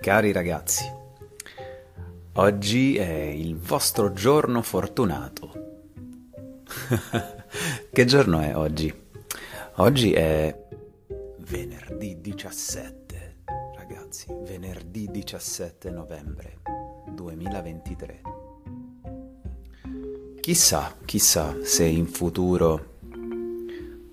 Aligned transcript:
Cari 0.00 0.30
ragazzi, 0.30 0.84
oggi 2.34 2.96
è 2.96 3.10
il 3.10 3.58
vostro 3.58 4.12
giorno 4.12 4.62
fortunato. 4.62 5.52
che 7.92 8.04
giorno 8.04 8.38
è 8.38 8.56
oggi? 8.56 8.94
Oggi 9.76 10.12
è 10.12 10.56
venerdì 11.38 12.20
17, 12.20 13.42
ragazzi, 13.76 14.28
venerdì 14.44 15.08
17 15.10 15.90
novembre 15.90 16.58
2023. 17.12 18.20
Chissà, 20.40 20.94
chissà 21.04 21.56
se 21.64 21.84
in 21.84 22.06
futuro 22.06 22.98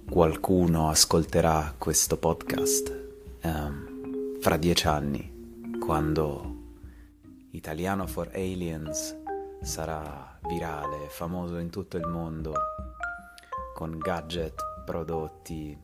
qualcuno 0.09 0.89
ascolterà 0.89 1.75
questo 1.77 2.17
podcast 2.17 3.07
um, 3.43 4.39
fra 4.39 4.57
dieci 4.57 4.87
anni, 4.87 5.34
quando 5.85 6.63
Italiano 7.51 8.07
for 8.07 8.31
Aliens 8.33 9.15
sarà 9.61 10.39
virale, 10.47 11.09
famoso 11.09 11.59
in 11.59 11.69
tutto 11.69 11.97
il 11.97 12.07
mondo, 12.07 12.55
con 13.75 13.95
gadget, 13.99 14.55
prodotti, 14.83 15.77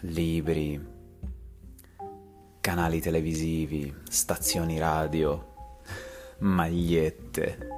libri, 0.00 0.82
canali 2.62 3.00
televisivi, 3.02 3.94
stazioni 4.08 4.78
radio, 4.78 5.52
magliette, 6.40 7.68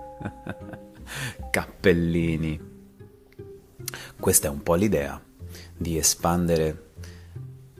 cappellini. 1.51 2.73
Questa 4.21 4.47
è 4.47 4.51
un 4.51 4.63
po' 4.63 4.75
l'idea 4.77 5.21
di 5.77 5.97
espandere 5.97 6.93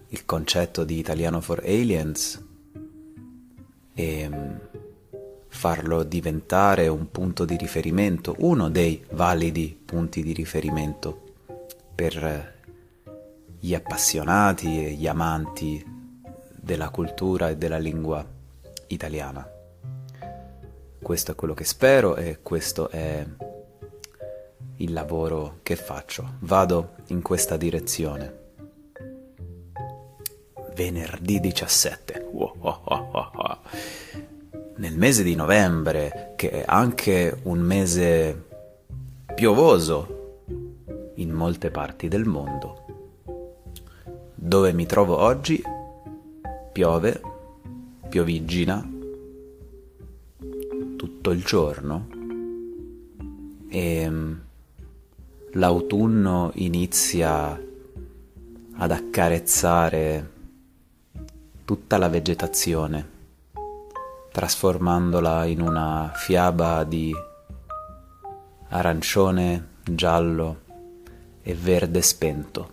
il 0.09 0.25
concetto 0.25 0.83
di 0.83 0.99
Italiano 0.99 1.41
for 1.41 1.61
Aliens 1.61 2.44
e 3.95 4.29
mm, 4.29 4.57
farlo 5.49 6.03
diventare 6.03 6.89
un 6.89 7.11
punto 7.11 7.45
di 7.45 7.57
riferimento, 7.57 8.35
uno 8.39 8.69
dei 8.69 9.03
validi 9.13 9.79
punti 9.85 10.23
di 10.23 10.33
riferimento 10.33 11.23
per 11.95 12.53
gli 13.59 13.73
appassionati 13.73 14.85
e 14.85 14.91
gli 14.91 15.07
amanti 15.07 15.83
della 16.55 16.91
cultura 16.91 17.49
e 17.51 17.57
della 17.57 17.79
lingua 17.79 18.25
italiana. 18.89 19.49
Questo 21.01 21.33
è 21.33 21.35
quello 21.35 21.55
che 21.55 21.65
spero 21.65 22.17
e 22.17 22.41
questo 22.43 22.91
è 22.91 23.25
il 24.77 24.93
lavoro 24.93 25.59
che 25.63 25.77
faccio. 25.77 26.35
Vado 26.41 26.97
in 27.09 27.23
questa 27.23 27.57
direzione. 27.57 28.44
Venerdì 30.75 31.39
17. 31.39 32.27
Nel 34.77 34.97
mese 34.97 35.23
di 35.23 35.37
novembre, 35.37 36.33
che 36.37 36.51
è 36.51 36.65
anche 36.67 37.39
un 37.45 37.61
mese 37.61 38.47
piovoso 39.35 40.43
in 41.15 41.31
molte 41.31 41.71
parti 41.71 42.09
del 42.09 42.25
mondo. 42.25 42.85
Dove 44.35 44.73
mi 44.73 44.85
trovo 44.85 45.17
oggi? 45.19 45.63
Piove, 46.73 47.21
piovigina, 48.09 48.85
tutto 50.97 51.31
il 51.31 51.45
giorno 51.45 52.09
e 53.69 54.13
l'autunno 55.53 56.51
inizia 56.55 57.61
ad 58.77 58.91
accarezzare 58.91 60.34
tutta 61.65 61.97
la 61.97 62.09
vegetazione, 62.09 63.09
trasformandola 64.31 65.45
in 65.47 65.61
una 65.61 66.13
fiaba 66.15 66.85
di 66.85 67.15
arancione, 68.69 69.69
giallo 69.83 70.61
e 71.43 71.55
verde 71.55 72.03
spento. 72.03 72.73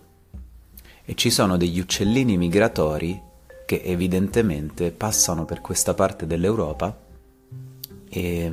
E 1.04 1.14
ci 1.14 1.30
sono 1.30 1.56
degli 1.56 1.78
uccellini 1.78 2.36
migratori 2.36 3.20
che 3.64 3.82
evidentemente 3.84 4.90
passano 4.90 5.44
per 5.44 5.60
questa 5.60 5.94
parte 5.94 6.26
dell'Europa 6.26 6.96
e, 8.08 8.52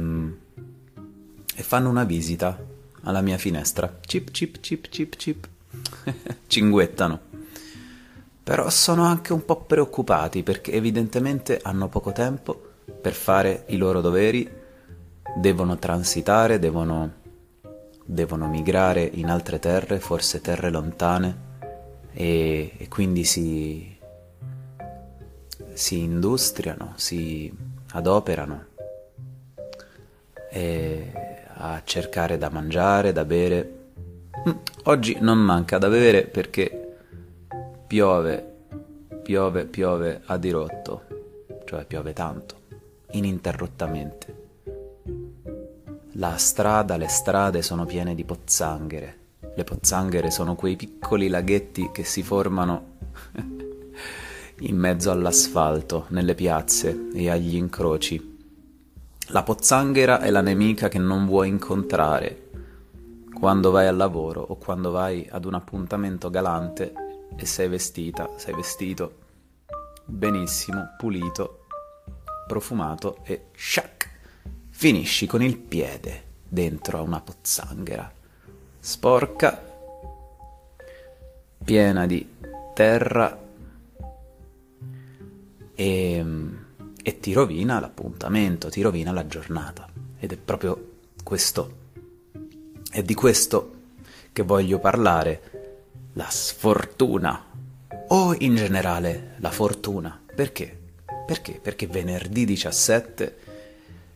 e 1.55 1.63
fanno 1.63 1.89
una 1.89 2.03
visita 2.05 2.57
alla 3.03 3.21
mia 3.21 3.37
finestra. 3.37 3.99
Cip, 4.05 4.31
cip, 4.31 4.59
cip, 4.59 4.87
cip, 4.87 5.15
cip. 5.15 5.47
Cinguettano. 6.47 7.28
Però 8.49 8.67
sono 8.71 9.03
anche 9.03 9.31
un 9.31 9.45
po' 9.45 9.57
preoccupati 9.57 10.41
perché 10.41 10.71
evidentemente 10.71 11.59
hanno 11.61 11.87
poco 11.87 12.11
tempo 12.11 12.59
per 12.99 13.13
fare 13.13 13.65
i 13.67 13.77
loro 13.77 14.01
doveri, 14.01 14.49
devono 15.35 15.77
transitare, 15.77 16.57
devono, 16.57 17.13
devono 18.03 18.47
migrare 18.47 19.03
in 19.03 19.29
altre 19.29 19.59
terre, 19.59 19.99
forse 19.99 20.41
terre 20.41 20.71
lontane, 20.71 21.37
e, 22.11 22.73
e 22.75 22.87
quindi 22.87 23.23
si, 23.23 23.95
si 25.73 25.99
industriano, 25.99 26.93
si 26.95 27.55
adoperano. 27.91 28.65
A 31.53 31.81
cercare 31.83 32.39
da 32.39 32.49
mangiare, 32.49 33.11
da 33.11 33.25
bere. 33.25 33.73
Mm, 34.47 34.53
oggi 34.85 35.17
non 35.19 35.37
manca 35.37 35.77
da 35.77 35.87
bere 35.87 36.23
perché 36.23 36.88
piove, 37.89 38.67
piove, 39.23 39.65
piove 39.65 40.21
a 40.25 40.37
dirotto, 40.37 41.01
cioè 41.65 41.85
piove 41.85 42.13
tanto, 42.13 42.55
ininterrottamente. 43.13 44.47
La 46.11 46.37
strada, 46.37 46.97
le 46.97 47.07
strade 47.07 47.63
sono 47.63 47.85
piene 47.85 48.13
di 48.13 48.23
pozzanghere. 48.23 49.17
Le 49.55 49.63
pozzanghere 49.63 50.29
sono 50.29 50.53
quei 50.53 50.75
piccoli 50.75 51.29
laghetti 51.29 51.89
che 51.91 52.03
si 52.03 52.21
formano 52.21 52.97
in 54.59 54.77
mezzo 54.77 55.09
all'asfalto, 55.09 56.05
nelle 56.09 56.35
piazze 56.35 57.07
e 57.11 57.27
agli 57.31 57.55
incroci 57.55 58.37
la 59.31 59.41
pozzanghera 59.41 60.21
è 60.21 60.29
la 60.29 60.41
nemica 60.41 60.89
che 60.89 60.97
non 60.97 61.27
vuoi 61.27 61.49
incontrare 61.49 62.49
quando 63.31 63.69
vai 63.69 63.85
al 63.85 63.95
lavoro 63.95 64.41
o 64.41 64.57
quando 64.57 64.89
vai 64.89 65.27
ad 65.29 65.45
un 65.45 65.53
appuntamento 65.53 66.31
galante 66.31 67.08
e 67.39 67.45
sei 67.45 67.67
vestita, 67.67 68.29
sei 68.35 68.53
vestito 68.53 69.27
benissimo, 70.05 70.95
pulito, 70.97 71.65
profumato 72.47 73.19
e 73.23 73.45
shack, 73.55 74.09
finisci 74.69 75.27
con 75.27 75.41
il 75.41 75.57
piede 75.57 76.23
dentro 76.47 76.97
a 76.97 77.01
una 77.01 77.21
pozzanghera 77.21 78.11
sporca, 78.79 79.61
piena 81.63 82.05
di 82.05 82.27
terra 82.73 83.39
e 85.75 86.25
e 87.01 87.19
ti 87.19 87.33
rovina 87.33 87.79
l'appuntamento, 87.79 88.69
ti 88.69 88.81
rovina 88.81 89.11
la 89.11 89.25
giornata. 89.25 89.87
Ed 90.19 90.31
è 90.31 90.37
proprio 90.37 90.97
questo, 91.23 91.77
è 92.91 93.01
di 93.01 93.13
questo 93.15 93.73
che 94.31 94.43
voglio 94.43 94.77
parlare, 94.79 95.48
la 96.19 96.29
sfortuna, 96.29 97.45
o 98.09 98.35
in 98.39 98.57
generale 98.57 99.35
la 99.37 99.51
fortuna. 99.51 100.21
Perché? 100.35 100.77
Perché? 101.25 101.61
Perché 101.61 101.87
venerdì 101.87 102.43
17 102.43 103.37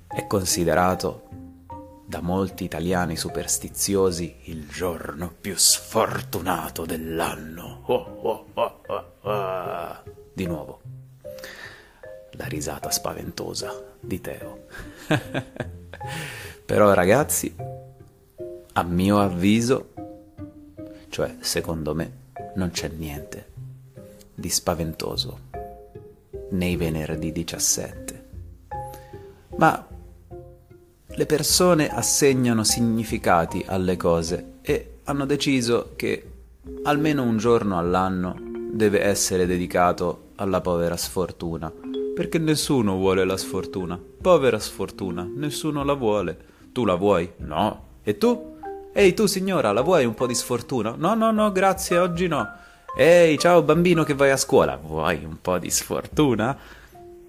è 0.09 0.27
considerato 0.27 1.29
da 2.05 2.19
molti 2.19 2.65
italiani 2.65 3.15
superstiziosi 3.15 4.35
il 4.45 4.67
giorno 4.67 5.33
più 5.39 5.55
sfortunato 5.55 6.83
dell'anno. 6.83 7.83
Oh, 7.85 8.45
oh, 8.53 8.81
oh, 9.21 10.03
Di 10.33 10.45
nuovo 10.45 10.81
la 12.31 12.45
risata 12.47 12.91
spaventosa 12.91 13.81
di 14.01 14.19
Teo. 14.19 14.65
Però 16.65 16.91
ragazzi, 16.91 17.55
a 18.73 18.83
mio 18.83 19.19
avviso, 19.21 19.93
cioè 21.13 21.35
secondo 21.41 21.93
me, 21.93 22.11
non 22.55 22.71
c'è 22.71 22.89
niente 22.89 23.45
di 24.33 24.49
spaventoso 24.49 25.51
nei 26.49 26.75
venerdì 26.75 27.31
17. 27.31 28.25
Ma 29.57 29.87
le 31.05 31.25
persone 31.27 31.87
assegnano 31.87 32.63
significati 32.63 33.63
alle 33.67 33.95
cose 33.95 34.53
e 34.63 35.01
hanno 35.03 35.27
deciso 35.27 35.91
che 35.95 36.31
almeno 36.81 37.21
un 37.21 37.37
giorno 37.37 37.77
all'anno 37.77 38.35
deve 38.71 39.03
essere 39.03 39.45
dedicato 39.45 40.29
alla 40.37 40.61
povera 40.61 40.97
sfortuna 40.97 41.71
perché 42.15 42.39
nessuno 42.39 42.95
vuole 42.95 43.23
la 43.23 43.37
sfortuna. 43.37 44.01
Povera 44.19 44.57
sfortuna, 44.57 45.29
nessuno 45.31 45.83
la 45.83 45.93
vuole. 45.93 46.37
Tu 46.71 46.85
la 46.85 46.95
vuoi? 46.95 47.31
No. 47.37 47.99
E 48.01 48.17
tu? 48.17 48.52
Ehi 48.95 49.15
tu 49.15 49.25
signora, 49.25 49.71
la 49.71 49.81
vuoi 49.81 50.05
un 50.05 50.13
po' 50.13 50.27
di 50.27 50.35
sfortuna? 50.35 50.93
No, 50.95 51.15
no, 51.15 51.31
no, 51.31 51.51
grazie, 51.51 51.97
oggi 51.97 52.27
no. 52.27 52.47
Ehi, 52.95 53.39
ciao 53.39 53.63
bambino 53.63 54.03
che 54.03 54.13
vai 54.13 54.29
a 54.29 54.37
scuola, 54.37 54.75
vuoi 54.75 55.25
un 55.25 55.41
po' 55.41 55.57
di 55.57 55.71
sfortuna? 55.71 56.55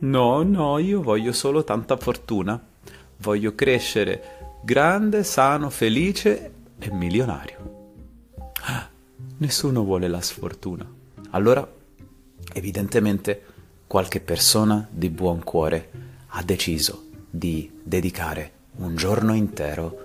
No, 0.00 0.42
no, 0.42 0.76
io 0.76 1.00
voglio 1.00 1.32
solo 1.32 1.64
tanta 1.64 1.96
fortuna. 1.96 2.62
Voglio 3.16 3.54
crescere 3.54 4.58
grande, 4.62 5.24
sano, 5.24 5.70
felice 5.70 6.52
e 6.78 6.90
milionario. 6.92 7.92
Ah, 8.66 8.86
nessuno 9.38 9.84
vuole 9.84 10.06
la 10.08 10.20
sfortuna. 10.20 10.86
Allora, 11.30 11.66
evidentemente, 12.52 13.42
qualche 13.86 14.20
persona 14.20 14.86
di 14.90 15.08
buon 15.08 15.42
cuore 15.42 15.90
ha 16.26 16.42
deciso 16.42 17.04
di 17.30 17.70
dedicare 17.82 18.52
un 18.76 18.96
giorno 18.96 19.32
intero 19.32 20.03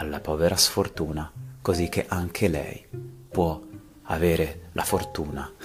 alla 0.00 0.20
povera 0.20 0.56
sfortuna, 0.56 1.30
così 1.60 1.88
che 1.88 2.06
anche 2.06 2.46
lei 2.46 2.86
può 3.28 3.60
avere 4.02 4.68
la 4.72 4.84
fortuna 4.84 5.52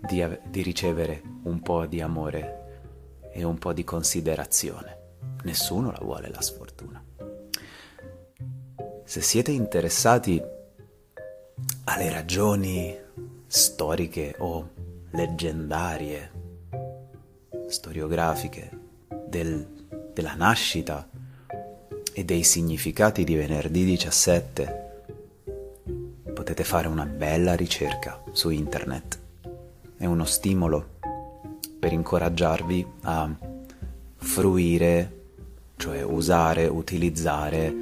di, 0.00 0.38
di 0.44 0.62
ricevere 0.62 1.22
un 1.44 1.62
po' 1.62 1.86
di 1.86 2.00
amore 2.00 3.28
e 3.32 3.44
un 3.44 3.58
po' 3.58 3.72
di 3.72 3.84
considerazione. 3.84 5.02
Nessuno 5.44 5.92
la 5.92 6.00
vuole 6.02 6.30
la 6.30 6.42
sfortuna. 6.42 7.00
Se 9.04 9.20
siete 9.20 9.52
interessati 9.52 10.42
alle 11.84 12.10
ragioni 12.10 12.98
storiche 13.46 14.34
o 14.38 14.68
leggendarie, 15.10 16.32
storiografiche 17.68 18.70
del, 19.28 19.83
della 20.14 20.34
nascita 20.34 21.06
e 22.12 22.24
dei 22.24 22.44
significati 22.44 23.24
di 23.24 23.34
venerdì 23.34 23.84
17, 23.84 25.02
potete 26.32 26.64
fare 26.64 26.88
una 26.88 27.04
bella 27.04 27.54
ricerca 27.54 28.22
su 28.32 28.48
internet 28.48 29.18
è 30.04 30.06
uno 30.06 30.24
stimolo 30.24 30.98
per 31.78 31.92
incoraggiarvi 31.92 32.86
a 33.02 33.34
fruire, 34.16 35.12
cioè 35.76 36.02
usare, 36.02 36.66
utilizzare 36.66 37.74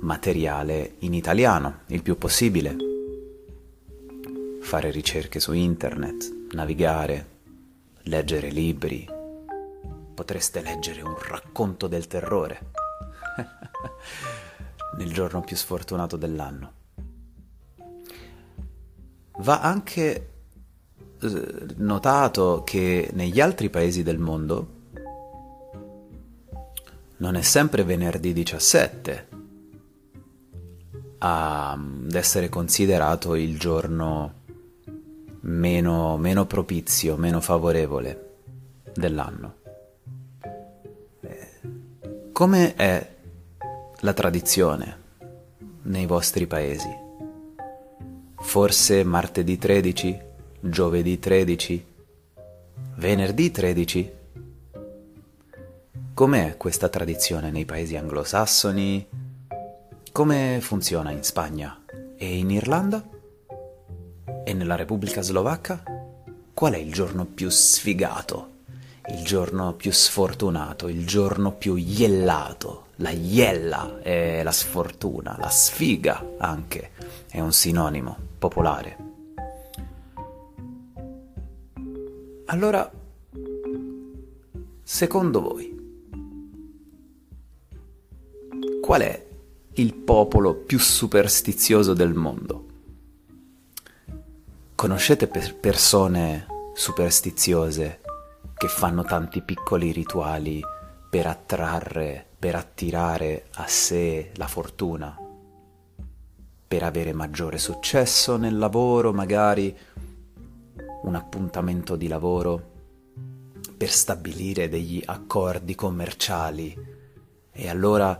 materiale 0.00 0.94
in 1.00 1.12
italiano 1.14 1.80
il 1.88 2.02
più 2.02 2.16
possibile. 2.16 2.76
Fare 4.60 4.90
ricerche 4.90 5.38
su 5.38 5.52
internet, 5.52 6.32
navigare, 6.52 7.26
leggere 8.02 8.48
libri. 8.48 9.15
Potreste 10.16 10.62
leggere 10.62 11.02
un 11.02 11.14
racconto 11.18 11.88
del 11.88 12.06
terrore 12.06 12.70
nel 14.96 15.12
giorno 15.12 15.42
più 15.42 15.54
sfortunato 15.56 16.16
dell'anno. 16.16 16.72
Va 19.40 19.60
anche 19.60 20.30
notato 21.76 22.62
che 22.64 23.10
negli 23.12 23.42
altri 23.42 23.68
paesi 23.68 24.02
del 24.02 24.18
mondo 24.18 24.74
non 27.18 27.34
è 27.34 27.42
sempre 27.42 27.84
venerdì 27.84 28.32
17 28.32 29.28
ad 31.18 32.14
essere 32.14 32.48
considerato 32.48 33.34
il 33.34 33.58
giorno 33.58 34.32
meno, 35.40 36.16
meno 36.16 36.46
propizio, 36.46 37.16
meno 37.16 37.42
favorevole 37.42 38.38
dell'anno. 38.94 39.64
Come 42.36 42.74
è 42.74 43.14
la 44.00 44.12
tradizione 44.12 44.98
nei 45.84 46.04
vostri 46.04 46.46
paesi? 46.46 46.94
Forse 48.34 49.04
martedì 49.04 49.56
13? 49.56 50.20
giovedì 50.60 51.18
13, 51.18 51.86
venerdì 52.96 53.50
13. 53.50 54.12
Com'è 56.12 56.58
questa 56.58 56.90
tradizione 56.90 57.50
nei 57.50 57.64
paesi 57.64 57.96
anglosassoni? 57.96 59.08
Come 60.12 60.58
funziona 60.60 61.12
in 61.12 61.22
Spagna 61.22 61.84
e 62.18 62.36
in 62.36 62.50
Irlanda? 62.50 63.02
E 64.44 64.52
nella 64.52 64.76
Repubblica 64.76 65.22
Slovacca? 65.22 65.82
Qual 66.52 66.74
è 66.74 66.76
il 66.76 66.92
giorno 66.92 67.24
più 67.24 67.48
sfigato? 67.48 68.55
Il 69.08 69.22
giorno 69.22 69.72
più 69.74 69.92
sfortunato, 69.92 70.88
il 70.88 71.06
giorno 71.06 71.52
più 71.52 71.76
iellato. 71.76 72.86
La 72.96 73.10
iella 73.10 74.00
è 74.00 74.42
la 74.42 74.52
sfortuna, 74.52 75.36
la 75.38 75.50
sfiga 75.50 76.34
anche 76.38 76.90
è 77.28 77.40
un 77.40 77.52
sinonimo 77.52 78.16
popolare. 78.38 78.96
Allora, 82.46 82.90
secondo 84.82 85.40
voi, 85.40 85.74
qual 88.80 89.02
è 89.02 89.26
il 89.74 89.94
popolo 89.94 90.54
più 90.54 90.78
superstizioso 90.78 91.92
del 91.92 92.14
mondo? 92.14 92.64
Conoscete 94.74 95.26
per 95.26 95.54
persone 95.54 96.46
superstiziose 96.74 98.00
che 98.56 98.68
fanno 98.68 99.04
tanti 99.04 99.42
piccoli 99.42 99.92
rituali 99.92 100.62
per 101.10 101.26
attrarre, 101.26 102.26
per 102.38 102.54
attirare 102.54 103.46
a 103.54 103.66
sé 103.66 104.32
la 104.36 104.46
fortuna, 104.46 105.14
per 106.66 106.82
avere 106.82 107.12
maggiore 107.12 107.58
successo 107.58 108.36
nel 108.36 108.56
lavoro 108.56 109.12
magari 109.12 109.76
un 111.02 111.14
appuntamento 111.14 111.96
di 111.96 112.08
lavoro 112.08 112.74
per 113.76 113.90
stabilire 113.90 114.68
degli 114.70 115.02
accordi 115.04 115.74
commerciali. 115.74 116.94
E 117.52 117.68
allora 117.68 118.18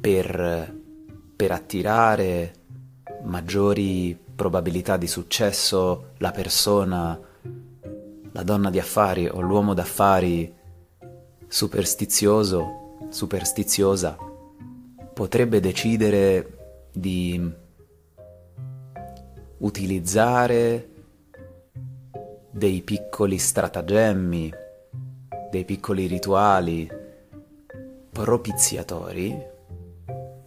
per, 0.00 0.74
per 1.36 1.50
attirare 1.50 2.54
maggiori 3.24 4.16
probabilità 4.34 4.96
di 4.96 5.06
successo 5.06 6.12
la 6.18 6.30
persona, 6.30 7.18
la 8.34 8.42
donna 8.42 8.68
di 8.68 8.80
affari 8.80 9.28
o 9.28 9.40
l'uomo 9.40 9.74
d'affari 9.74 10.52
superstizioso, 11.46 12.98
superstiziosa, 13.08 14.18
potrebbe 15.12 15.60
decidere 15.60 16.88
di 16.92 17.52
utilizzare 19.58 20.88
dei 22.50 22.82
piccoli 22.82 23.38
stratagemmi, 23.38 24.52
dei 25.52 25.64
piccoli 25.64 26.06
rituali 26.06 26.90
propiziatori, 28.10 29.52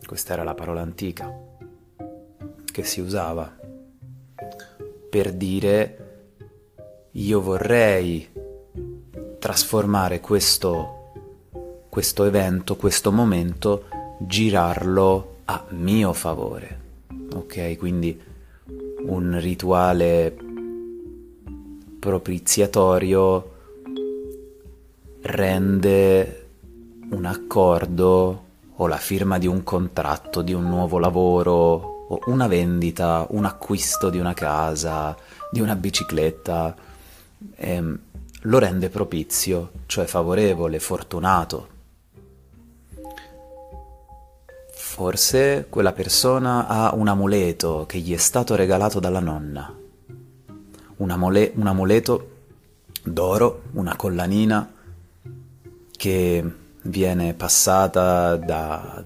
questa 0.06 0.34
era 0.34 0.44
la 0.44 0.53
parola 0.53 0.82
antica 0.82 1.34
che 2.65 2.84
si 2.84 3.00
usava 3.00 3.58
per 5.10 5.32
dire 5.32 6.06
io 7.17 7.41
vorrei 7.41 8.27
trasformare 9.39 10.19
questo, 10.19 11.12
questo 11.89 12.25
evento, 12.25 12.75
questo 12.75 13.12
momento, 13.12 13.86
girarlo 14.19 15.38
a 15.45 15.65
mio 15.69 16.13
favore. 16.13 16.86
Ok, 17.33 17.75
quindi 17.77 18.19
un 19.05 19.39
rituale 19.39 20.36
propiziatorio 22.00 23.51
rende 25.21 26.47
un 27.09 27.25
accordo 27.25 28.43
o 28.75 28.86
la 28.86 28.97
firma 28.97 29.39
di 29.39 29.47
un 29.47 29.63
contratto, 29.63 30.43
di 30.43 30.53
un 30.53 30.65
nuovo 30.65 31.00
lavoro 31.00 32.05
o 32.09 32.19
una 32.25 32.45
vendita, 32.45 33.25
un 33.31 33.45
acquisto 33.45 34.12
di 34.12 34.19
una 34.19 34.36
casa, 34.36 35.17
di 35.51 35.62
una 35.62 35.75
bicicletta, 35.75 36.75
ehm, 37.56 38.00
lo 38.41 38.60
rende 38.60 38.89
propizio, 38.89 39.72
cioè 39.86 40.06
favorevole, 40.06 40.79
fortunato. 40.79 41.75
Forse 44.74 45.67
quella 45.70 45.94
persona 45.94 46.67
ha 46.67 46.94
un 46.96 47.08
amuleto 47.08 47.86
che 47.88 48.00
gli 48.00 48.13
è 48.13 48.17
stato 48.17 48.56
regalato 48.56 49.00
dalla 49.00 49.20
nonna 49.20 49.86
un, 50.98 51.10
amole- 51.10 51.51
un 51.56 51.67
amuleto 51.67 52.32
d'oro, 53.03 53.63
una 53.74 53.96
collanina 53.96 54.72
che 55.91 56.51
viene 56.82 57.34
passata 57.34 58.36
da, 58.36 59.03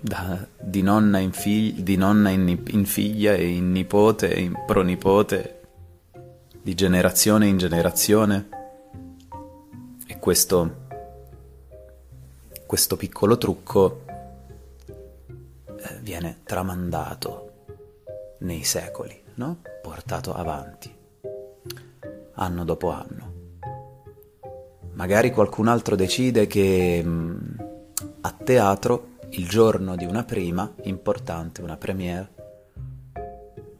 da, 0.00 0.46
di 0.60 0.82
nonna, 0.82 1.18
in, 1.18 1.32
fig- 1.32 1.80
di 1.80 1.96
nonna 1.96 2.30
in, 2.30 2.58
in, 2.68 2.86
figlia 2.86 3.34
e 3.34 3.48
in 3.48 3.72
nipote 3.72 4.32
e 4.32 4.40
in 4.40 4.54
pronipote, 4.66 5.53
di 6.64 6.72
generazione 6.74 7.46
in 7.46 7.58
generazione. 7.58 8.48
E 10.06 10.18
questo, 10.18 10.86
questo 12.64 12.96
piccolo 12.96 13.36
trucco 13.36 14.04
eh, 15.66 15.98
viene 16.00 16.38
tramandato 16.42 17.52
nei 18.38 18.64
secoli 18.64 19.22
no? 19.34 19.58
portato 19.82 20.32
avanti 20.32 20.90
anno 22.36 22.64
dopo 22.64 22.90
anno. 22.90 23.32
Magari 24.94 25.32
qualcun 25.32 25.68
altro 25.68 25.96
decide 25.96 26.46
che 26.46 27.02
mm, 27.04 27.38
a 28.22 28.32
teatro, 28.32 29.08
il 29.32 29.46
giorno 29.46 29.96
di 29.96 30.06
una 30.06 30.24
prima 30.24 30.72
importante, 30.84 31.60
una 31.60 31.76
premiere, 31.76 32.32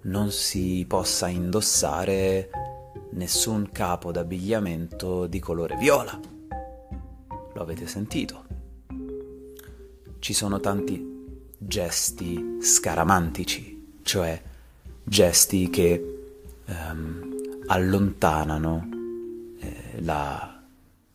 non 0.03 0.31
si 0.31 0.85
possa 0.87 1.29
indossare 1.29 2.51
nessun 3.15 3.71
capo 3.73 4.13
d'abbigliamento 4.13 5.27
di 5.27 5.39
colore 5.41 5.77
viola. 5.77 6.19
Lo 7.53 7.61
avete 7.61 7.87
sentito? 7.87 8.45
Ci 10.19 10.33
sono 10.33 10.61
tanti 10.61 11.47
gesti 11.57 12.59
scaramantici, 12.61 13.99
cioè 14.03 14.41
gesti 15.03 15.71
che 15.71 16.19
ehm, 16.65 17.63
allontanano 17.67 18.89
eh, 19.59 20.01
la, 20.01 20.63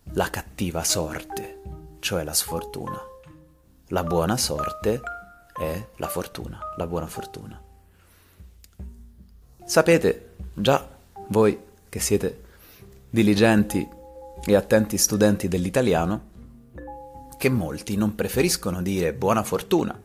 la 0.03 0.29
cattiva 0.29 0.83
sorte, 0.83 1.61
cioè 1.99 2.23
la 2.23 2.33
sfortuna. 2.33 2.99
La 3.87 4.03
buona 4.03 4.37
sorte 4.37 5.01
è 5.57 5.87
la 5.95 6.07
fortuna, 6.07 6.59
la 6.77 6.87
buona 6.87 7.07
fortuna. 7.07 7.59
Sapete 9.65 10.35
già 10.53 10.87
voi 11.29 11.67
che 11.89 11.99
siete 11.99 12.43
diligenti 13.09 13.87
e 14.45 14.55
attenti 14.55 14.97
studenti 14.97 15.47
dell'italiano 15.47 16.27
che 17.37 17.49
molti 17.49 17.95
non 17.95 18.15
preferiscono 18.15 18.81
dire 18.81 19.13
buona 19.13 19.43
fortuna, 19.43 19.99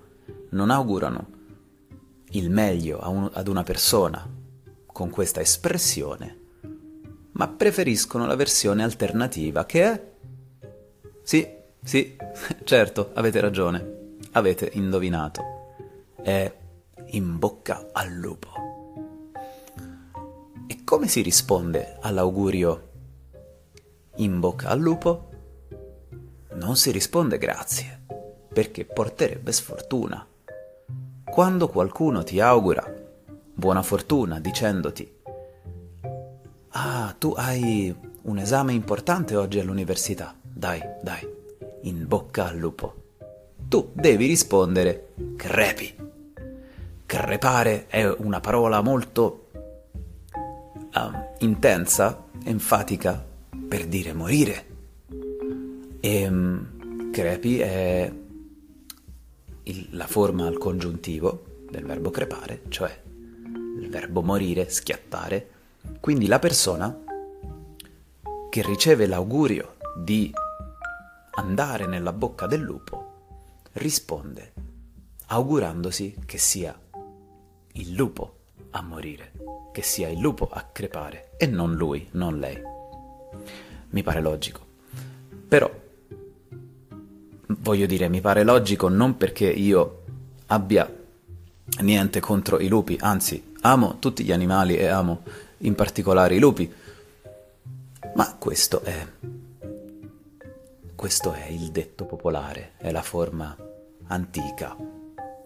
non 0.51 0.71
augurano 0.71 1.27
il 2.31 2.51
meglio 2.51 3.01
un, 3.09 3.29
ad 3.33 3.49
una 3.49 3.63
persona 3.63 4.25
con 4.87 5.11
questa 5.11 5.41
espressione, 5.41 6.39
ma 7.33 7.49
preferiscono 7.49 8.27
la 8.27 8.37
versione 8.37 8.85
alternativa 8.85 9.67
che 9.67 9.83
è... 9.83 10.13
Sì, 11.23 11.49
sì, 11.83 12.17
certo, 12.63 13.11
avete 13.15 13.41
ragione, 13.41 14.17
avete 14.33 14.71
indovinato. 14.75 15.43
È 16.23 16.53
in 17.07 17.39
bocca 17.39 17.89
al 17.93 18.13
lupo. 18.13 18.74
E 20.67 20.85
come 20.85 21.09
si 21.09 21.23
risponde 21.23 21.99
all'augurio 22.01 22.91
in 24.17 24.41
bocca 24.41 24.69
al 24.69 24.81
lupo? 24.81 25.29
Non 26.55 26.77
si 26.77 26.91
risponde 26.91 27.39
grazie, 27.39 28.03
perché 28.53 28.85
porterebbe 28.85 29.53
sfortuna. 29.53 30.27
Quando 31.25 31.69
qualcuno 31.69 32.23
ti 32.23 32.41
augura 32.41 33.03
buona 33.57 33.83
fortuna 33.83 34.41
dicendoti 34.41 35.15
Ah, 36.77 37.15
tu 37.17 37.33
hai 37.37 37.95
un 38.23 38.39
esame 38.39 38.73
importante 38.73 39.37
oggi 39.37 39.61
all'università. 39.61 40.35
Dai, 40.43 40.81
dai, 41.01 41.25
in 41.83 42.05
bocca 42.09 42.49
al 42.49 42.57
lupo. 42.57 42.95
Tu 43.69 43.91
devi 43.93 44.27
rispondere 44.27 45.13
crepi. 45.37 45.95
Crepare 47.07 47.87
è 47.87 48.09
una 48.09 48.41
parola 48.41 48.81
molto 48.81 49.44
um, 50.95 51.29
intensa, 51.41 52.25
enfatica, 52.45 53.25
per 53.69 53.87
dire 53.87 54.13
morire. 54.13 54.67
E 56.01 56.29
um, 56.29 57.11
crepi 57.11 57.61
è 57.61 58.13
il, 59.65 59.89
la 59.91 60.07
forma 60.07 60.47
al 60.47 60.59
congiuntivo 60.59 61.45
del 61.71 61.85
verbo 61.85 62.11
crepare, 62.11 62.63
cioè 62.69 63.03
il 63.81 63.89
verbo 63.89 64.23
morire, 64.23 64.69
schiattare. 64.69 65.51
Quindi 66.01 66.27
la 66.27 66.39
persona 66.39 67.03
che 68.51 68.63
riceve 68.63 69.07
l'augurio 69.07 69.77
di 69.97 70.33
andare 71.37 71.87
nella 71.87 72.13
bocca 72.13 72.47
del 72.47 72.61
lupo 72.61 73.13
risponde 73.73 74.53
augurandosi 75.27 76.17
che 76.25 76.39
sia 76.39 76.79
il 77.73 77.95
lupo 77.95 78.44
a 78.77 78.83
morire, 78.83 79.33
che 79.73 79.83
sia 79.83 80.09
il 80.09 80.19
lupo 80.19 80.49
a 80.51 80.69
crepare 80.71 81.31
e 81.37 81.47
non 81.47 81.75
lui, 81.75 82.09
non 82.13 82.39
lei. 82.39 82.61
Mi 83.91 84.03
pare 84.03 84.21
logico. 84.21 84.61
Però 85.49 85.71
voglio 87.47 87.87
dire, 87.87 88.09
mi 88.09 88.21
pare 88.21 88.43
logico 88.43 88.89
non 88.89 89.17
perché 89.17 89.47
io 89.47 90.03
abbia 90.47 90.93
niente 91.81 92.21
contro 92.21 92.59
i 92.59 92.69
lupi, 92.69 92.99
anzi, 93.01 93.53
amo 93.61 93.99
tutti 93.99 94.25
gli 94.25 94.33
animali 94.33 94.77
e 94.77 94.87
amo 94.87 95.23
in 95.59 95.75
particolare 95.75 96.35
i 96.35 96.41
lupi. 96.41 96.73
Ma 98.15 98.35
questo 98.37 98.81
è 98.83 99.07
questo 101.05 101.35
è 101.35 101.49
il 101.49 101.71
detto 101.71 102.07
popolare, 102.07 102.73
è 102.79 102.91
la 102.91 103.03
forma 103.03 103.55
antica 104.07 104.75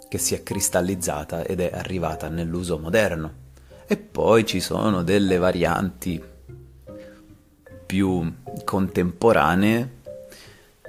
che 0.08 0.18
si 0.18 0.34
è 0.34 0.42
cristallizzata 0.42 1.44
ed 1.44 1.60
è 1.60 1.70
arrivata 1.72 2.28
nell'uso 2.28 2.78
moderno. 2.78 3.46
E 3.86 3.96
poi 3.96 4.44
ci 4.44 4.60
sono 4.60 5.02
delle 5.02 5.38
varianti 5.38 6.22
più 7.86 8.32
contemporanee 8.64 9.96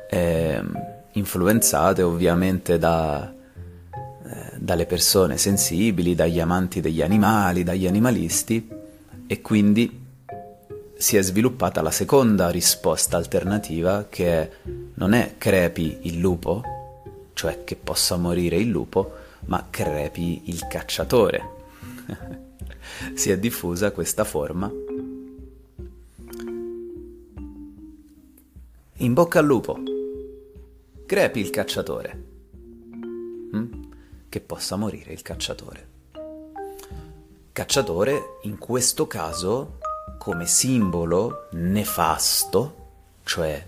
eh, 0.10 0.62
influenzate 1.14 2.02
ovviamente 2.02 2.78
da, 2.78 3.32
eh, 3.32 4.52
dalle 4.58 4.86
persone 4.86 5.38
sensibili, 5.38 6.16
dagli 6.16 6.40
amanti 6.40 6.82
degli 6.82 7.02
animali, 7.02 7.64
dagli 7.64 7.88
animalisti 7.88 8.68
e 9.28 9.42
quindi 9.42 10.08
si 10.98 11.16
è 11.16 11.22
sviluppata 11.22 11.82
la 11.82 11.92
seconda 11.92 12.50
risposta 12.50 13.16
alternativa 13.16 14.08
che 14.10 14.52
non 14.96 15.14
è 15.14 15.36
crepi 15.38 16.00
il 16.02 16.18
lupo, 16.18 16.64
cioè 17.40 17.64
che 17.64 17.78
possa 17.78 18.18
morire 18.18 18.58
il 18.58 18.68
lupo, 18.68 19.14
ma 19.46 19.68
crepi 19.70 20.50
il 20.50 20.68
cacciatore. 20.68 21.50
si 23.16 23.32
è 23.32 23.40
diffusa 23.40 23.92
questa 23.92 24.26
forma. 24.26 24.70
In 28.98 29.14
bocca 29.14 29.40
al 29.40 29.46
lupo 29.46 29.80
crepi 31.06 31.40
il 31.40 31.50
cacciatore. 31.50 32.24
Mm? 33.56 33.84
Che 34.28 34.42
possa 34.42 34.76
morire 34.76 35.14
il 35.14 35.22
cacciatore. 35.22 35.88
Cacciatore, 37.54 38.40
in 38.42 38.58
questo 38.58 39.08
caso, 39.08 39.78
come 40.18 40.46
simbolo 40.46 41.48
nefasto, 41.52 42.88
cioè 43.24 43.66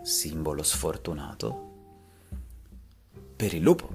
simbolo 0.00 0.62
sfortunato, 0.62 1.67
per 3.38 3.54
il 3.54 3.62
lupo. 3.62 3.88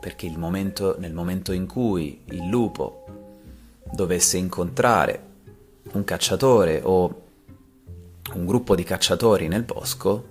Perché 0.00 0.24
il 0.24 0.38
momento, 0.38 0.96
nel 0.98 1.12
momento 1.12 1.52
in 1.52 1.66
cui 1.66 2.22
il 2.30 2.46
lupo 2.48 3.04
dovesse 3.92 4.38
incontrare 4.38 5.22
un 5.92 6.02
cacciatore 6.04 6.80
o 6.82 7.22
un 8.32 8.46
gruppo 8.46 8.74
di 8.74 8.82
cacciatori 8.82 9.46
nel 9.46 9.62
bosco, 9.62 10.28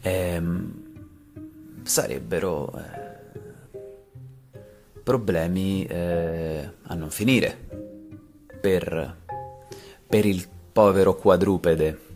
ehm, 0.00 0.82
sarebbero 1.82 2.72
eh, 2.76 3.78
problemi 5.02 5.84
eh, 5.84 6.70
a 6.82 6.94
non 6.94 7.10
finire 7.10 7.56
per, 8.60 9.16
per 10.08 10.26
il 10.26 10.44
povero 10.72 11.14
quadrupede. 11.14 12.08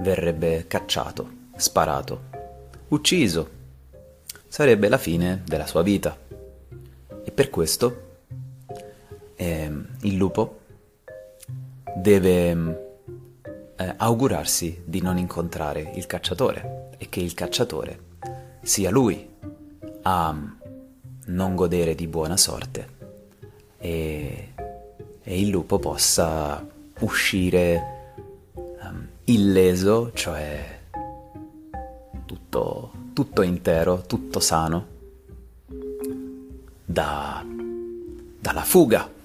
Verrebbe 0.00 0.66
cacciato, 0.68 1.28
sparato, 1.56 2.37
ucciso. 2.88 3.56
Sarebbe 4.46 4.88
la 4.88 4.98
fine 4.98 5.42
della 5.44 5.66
sua 5.66 5.82
vita. 5.82 6.16
E 7.24 7.30
per 7.30 7.50
questo 7.50 8.06
eh, 9.36 9.72
il 10.02 10.16
lupo 10.16 10.60
deve 11.96 12.50
eh, 13.76 13.94
augurarsi 13.96 14.82
di 14.84 15.00
non 15.00 15.18
incontrare 15.18 15.92
il 15.94 16.06
cacciatore 16.06 16.90
e 16.98 17.08
che 17.08 17.20
il 17.20 17.34
cacciatore 17.34 18.06
sia 18.62 18.90
lui 18.90 19.28
a 20.02 20.56
non 21.26 21.54
godere 21.54 21.94
di 21.94 22.06
buona 22.06 22.36
sorte 22.36 22.96
e, 23.78 24.52
e 25.22 25.40
il 25.40 25.48
lupo 25.48 25.78
possa 25.78 26.66
uscire 27.00 28.12
um, 28.54 29.06
illeso, 29.24 30.10
cioè 30.14 30.77
tutto, 32.28 32.92
tutto 33.14 33.40
intero, 33.40 34.02
tutto 34.02 34.38
sano, 34.38 34.86
da, 36.84 37.42
dalla 38.40 38.62
fuga 38.62 39.16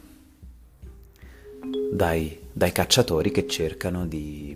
dai 1.91 2.43
dai 2.55 2.71
cacciatori 2.71 3.31
che 3.31 3.47
cercano 3.47 4.05
di, 4.05 4.55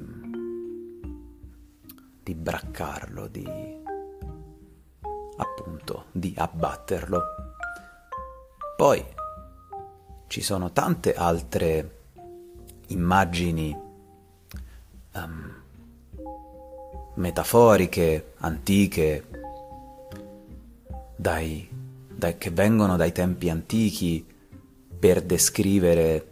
di 2.23 2.35
braccarlo, 2.35 3.27
di 3.27 3.45
appunto 5.37 6.05
di 6.11 6.31
abbatterlo. 6.37 7.21
Poi 8.77 9.03
ci 10.27 10.41
sono 10.41 10.71
tante 10.71 11.15
altre 11.15 11.95
immagini 12.87 13.75
um, 15.13 15.56
metaforiche, 17.17 18.33
antiche, 18.37 19.27
dai, 21.15 21.67
dai, 22.13 22.37
che 22.37 22.49
vengono 22.49 22.95
dai 22.95 23.11
tempi 23.11 23.49
antichi 23.49 24.25
per 24.99 25.21
descrivere 25.21 26.31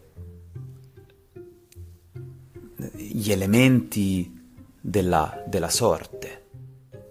gli 2.94 3.30
elementi 3.30 4.32
della, 4.80 5.42
della 5.46 5.70
sorte, 5.70 6.44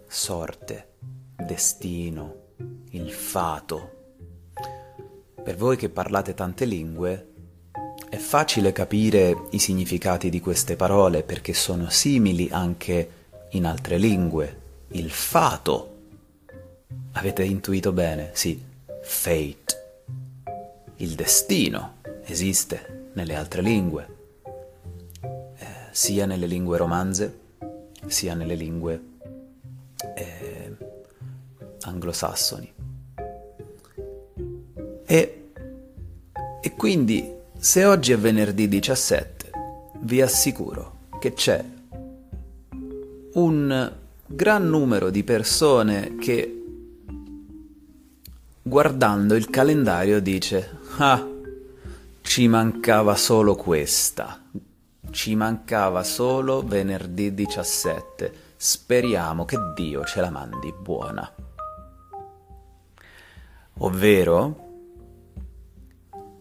sorte, 0.07 0.87
destino, 1.35 2.43
il 2.91 3.11
fato. 3.11 3.91
Per 5.43 5.55
voi 5.57 5.75
che 5.75 5.89
parlate 5.89 6.33
tante 6.33 6.65
lingue, 6.65 7.33
è 8.09 8.17
facile 8.17 8.71
capire 8.71 9.47
i 9.51 9.59
significati 9.59 10.29
di 10.29 10.39
queste 10.39 10.75
parole 10.75 11.23
perché 11.23 11.53
sono 11.53 11.89
simili 11.89 12.47
anche 12.49 13.24
in 13.55 13.65
altre 13.65 13.97
lingue. 13.97 14.63
Il 14.89 15.09
fato. 15.09 15.93
Avete 17.13 17.43
intuito 17.43 17.91
bene? 17.91 18.31
Sì, 18.33 18.61
fate. 19.01 19.83
Il 20.97 21.15
destino 21.15 21.95
esiste 22.25 23.09
nelle 23.13 23.35
altre 23.35 23.61
lingue, 23.61 24.07
eh, 25.57 25.65
sia 25.91 26.25
nelle 26.25 26.47
lingue 26.47 26.77
romanze, 26.77 27.39
sia 28.07 28.33
nelle 28.33 28.55
lingue 28.55 29.01
eh, 30.15 30.75
anglosassoni. 31.81 32.73
E, 35.05 35.49
e 36.61 36.71
quindi, 36.75 37.33
se 37.57 37.85
oggi 37.85 38.11
è 38.11 38.17
venerdì 38.17 38.67
17, 38.67 39.51
vi 40.01 40.21
assicuro 40.21 40.97
che 41.19 41.33
c'è 41.33 41.63
un 43.35 43.93
gran 44.25 44.69
numero 44.69 45.09
di 45.09 45.23
persone 45.23 46.15
che 46.17 46.63
guardando 48.61 49.35
il 49.35 49.49
calendario 49.49 50.19
dice 50.19 50.77
ah 50.97 51.25
ci 52.21 52.47
mancava 52.47 53.15
solo 53.15 53.55
questa. 53.55 54.41
Ci 55.11 55.35
mancava 55.35 56.03
solo 56.03 56.63
venerdì 56.63 57.33
17 57.33 58.43
speriamo 58.57 59.45
che 59.45 59.57
Dio 59.75 60.03
ce 60.05 60.21
la 60.21 60.31
mandi 60.31 60.73
buona. 60.73 61.31
Ovvero 63.79 64.63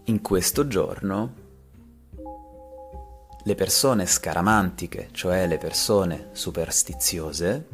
in 0.05 0.21
questo 0.23 0.67
giorno 0.67 1.44
le 3.47 3.55
persone 3.55 4.07
scaramantiche, 4.07 5.09
cioè 5.13 5.47
le 5.47 5.59
persone 5.59 6.31
superstiziose, 6.33 7.67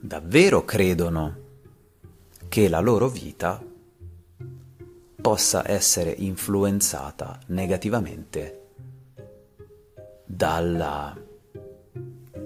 davvero 0.00 0.64
credono 0.64 1.36
che 2.48 2.68
la 2.68 2.80
loro 2.80 3.08
vita 3.08 3.62
possa 5.20 5.70
essere 5.70 6.10
influenzata 6.10 7.38
negativamente 7.46 8.66
dalla 10.24 11.16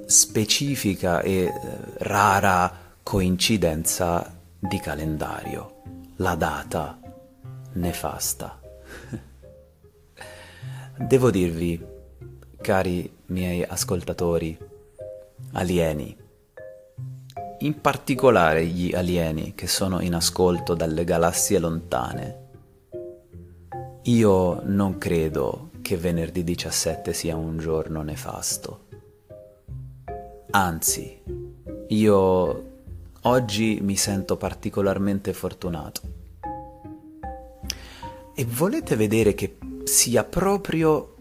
specifica 0.07 1.21
e 1.21 1.45
eh, 1.45 1.53
rara 1.99 2.95
coincidenza 3.03 4.39
di 4.59 4.79
calendario, 4.79 5.83
la 6.17 6.35
data 6.35 6.99
nefasta. 7.75 8.62
Devo 10.99 11.31
dirvi, 11.31 11.81
cari 12.61 13.11
miei 13.27 13.63
ascoltatori, 13.63 14.57
alieni, 15.53 16.17
in 17.61 17.81
particolare 17.81 18.67
gli 18.67 18.95
alieni 18.95 19.55
che 19.55 19.67
sono 19.67 20.01
in 20.01 20.15
ascolto 20.15 20.75
dalle 20.75 21.05
galassie 21.05 21.59
lontane, 21.59 22.41
io 24.03 24.61
non 24.65 24.99
credo 24.99 25.71
che 25.81 25.97
venerdì 25.97 26.45
17 26.45 27.13
sia 27.13 27.37
un 27.37 27.59
giorno 27.59 28.03
nefasto. 28.03 28.87
Anzi, 30.51 31.23
io 31.89 32.65
oggi 33.23 33.79
mi 33.81 33.97
sento 33.97 34.37
particolarmente 34.37 35.33
fortunato. 35.33 36.01
E 38.35 38.45
volete 38.45 38.97
vedere 38.97 39.35
che 39.35 39.57
sia 39.85 40.25
proprio 40.25 41.17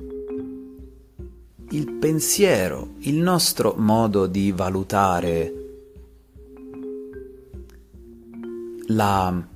il 1.70 1.92
pensiero, 1.94 2.96
il 3.00 3.16
nostro 3.16 3.74
modo 3.78 4.28
di 4.28 4.52
valutare 4.52 5.54
la 8.88 9.48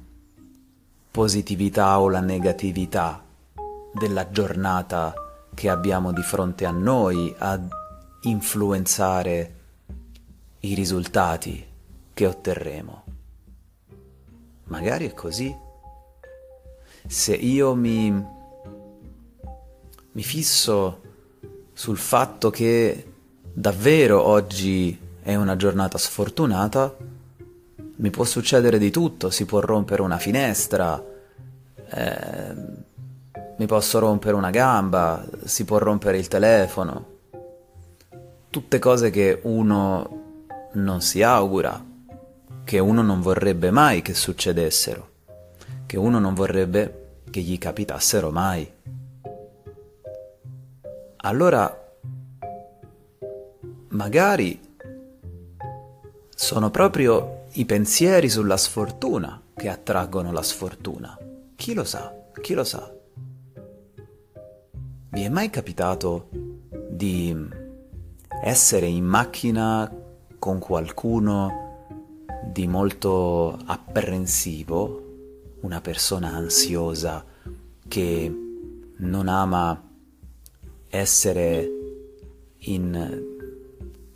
positività 1.11 1.99
o 1.99 2.09
la 2.09 2.21
negatività 2.21 3.23
della 3.93 4.29
giornata 4.29 5.13
che 5.53 5.69
abbiamo 5.69 6.11
di 6.11 6.21
fronte 6.21 6.65
a 6.65 6.71
noi 6.71 7.33
ad 7.37 7.67
influenzare 8.21 9.53
i 10.61 10.73
risultati 10.73 11.65
che 12.13 12.25
otterremo. 12.25 13.03
Magari 14.65 15.07
è 15.07 15.13
così. 15.13 15.55
Se 17.07 17.35
io 17.35 17.75
mi 17.75 18.33
mi 20.15 20.23
fisso 20.23 21.01
sul 21.73 21.97
fatto 21.97 22.49
che 22.49 23.11
davvero 23.51 24.21
oggi 24.21 24.97
è 25.21 25.35
una 25.35 25.57
giornata 25.57 25.97
sfortunata, 25.97 26.95
mi 27.97 28.09
può 28.09 28.23
succedere 28.23 28.77
di 28.77 28.91
tutto, 28.91 29.29
si 29.29 29.45
può 29.45 29.59
rompere 29.59 30.01
una 30.01 30.17
finestra, 30.17 31.03
eh, 31.89 32.55
mi 33.57 33.65
posso 33.65 33.99
rompere 33.99 34.35
una 34.35 34.51
gamba, 34.51 35.25
si 35.43 35.65
può 35.65 35.79
rompere 35.79 36.17
il 36.17 36.29
telefono, 36.29 37.05
tutte 38.49 38.79
cose 38.79 39.09
che 39.09 39.41
uno 39.43 40.43
non 40.73 41.01
si 41.01 41.23
augura, 41.23 41.83
che 42.63 42.79
uno 42.79 43.01
non 43.01 43.19
vorrebbe 43.19 43.69
mai 43.69 44.01
che 44.01 44.13
succedessero, 44.13 45.09
che 45.85 45.97
uno 45.97 46.19
non 46.19 46.33
vorrebbe 46.33 47.19
che 47.29 47.41
gli 47.41 47.57
capitassero 47.57 48.31
mai 48.31 48.71
allora 51.25 51.75
magari 53.89 54.59
sono 56.35 56.69
proprio 56.69 57.45
i 57.53 57.65
pensieri 57.65 58.29
sulla 58.29 58.57
sfortuna 58.57 59.41
che 59.55 59.69
attraggono 59.69 60.31
la 60.31 60.43
sfortuna. 60.43 61.17
Chi 61.55 61.73
lo 61.73 61.83
sa? 61.83 62.13
Chi 62.41 62.53
lo 62.53 62.63
sa? 62.63 62.93
Vi 65.09 65.23
è 65.23 65.29
mai 65.29 65.49
capitato 65.49 66.29
di 66.89 67.35
essere 68.43 68.85
in 68.85 69.05
macchina 69.05 69.91
con 70.37 70.59
qualcuno 70.59 71.63
di 72.43 72.67
molto 72.67 73.57
apprensivo, 73.65 75.01
una 75.61 75.81
persona 75.81 76.33
ansiosa 76.33 77.25
che 77.87 78.31
non 78.97 79.27
ama 79.27 79.84
essere 80.95 81.69
in 82.59 83.33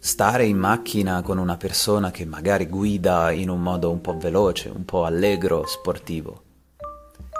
stare 0.01 0.45
in 0.45 0.57
macchina 0.57 1.21
con 1.21 1.37
una 1.37 1.57
persona 1.57 2.09
che 2.09 2.25
magari 2.25 2.67
guida 2.67 3.31
in 3.31 3.49
un 3.49 3.61
modo 3.61 3.91
un 3.91 3.99
po' 3.99 4.17
veloce, 4.17 4.69
un 4.69 4.85
po' 4.85 5.03
allegro, 5.03 5.65
sportivo. 5.65 6.43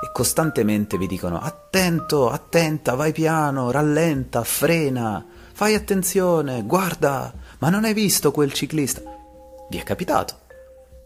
E 0.02 0.12
costantemente 0.12 0.97
vi 0.97 1.08
dicono 1.08 1.39
attento, 1.39 2.30
attenta, 2.30 2.95
vai 2.95 3.12
piano, 3.12 3.71
rallenta, 3.71 4.43
frena, 4.43 5.25
fai 5.54 5.73
attenzione, 5.73 6.63
guarda, 6.63 7.34
ma 7.60 7.69
non 7.69 7.86
hai 7.86 7.93
visto 7.93 8.32
quel 8.32 8.54
ciclista? 8.54 9.02
Vi 9.69 9.78
è 9.78 9.84
capitato 9.84 10.47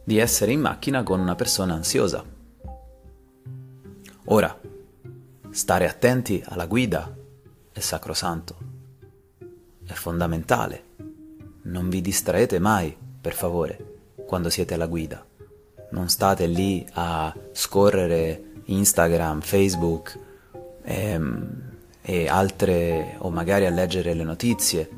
di 0.03 0.17
essere 0.17 0.51
in 0.51 0.59
macchina 0.59 1.03
con 1.03 1.19
una 1.19 1.35
persona 1.35 1.75
ansiosa. 1.75 2.23
Ora, 4.25 4.59
stare 5.51 5.87
attenti 5.87 6.43
alla 6.45 6.65
guida 6.65 7.21
è 7.73 7.79
sacrosanto, 7.79 8.55
è 9.85 9.93
fondamentale. 9.93 10.91
Non 11.63 11.89
vi 11.89 12.01
distraete 12.01 12.59
mai, 12.59 12.95
per 13.19 13.33
favore, 13.33 14.11
quando 14.27 14.49
siete 14.49 14.75
alla 14.75 14.85
guida. 14.85 15.25
Non 15.91 16.07
state 16.07 16.45
lì 16.45 16.85
a 16.93 17.35
scorrere 17.51 18.61
Instagram, 18.65 19.41
Facebook 19.41 20.17
ehm, 20.83 21.71
e 22.01 22.27
altre, 22.27 23.15
o 23.17 23.29
magari 23.31 23.65
a 23.65 23.71
leggere 23.71 24.13
le 24.13 24.23
notizie 24.23 24.89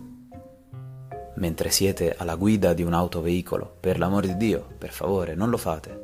mentre 1.35 1.69
siete 1.69 2.15
alla 2.15 2.35
guida 2.35 2.73
di 2.73 2.83
un 2.83 2.93
autoveicolo. 2.93 3.77
Per 3.79 3.97
l'amor 3.97 4.25
di 4.25 4.37
Dio, 4.37 4.67
per 4.77 4.91
favore, 4.91 5.33
non 5.33 5.49
lo 5.49 5.57
fate. 5.57 6.03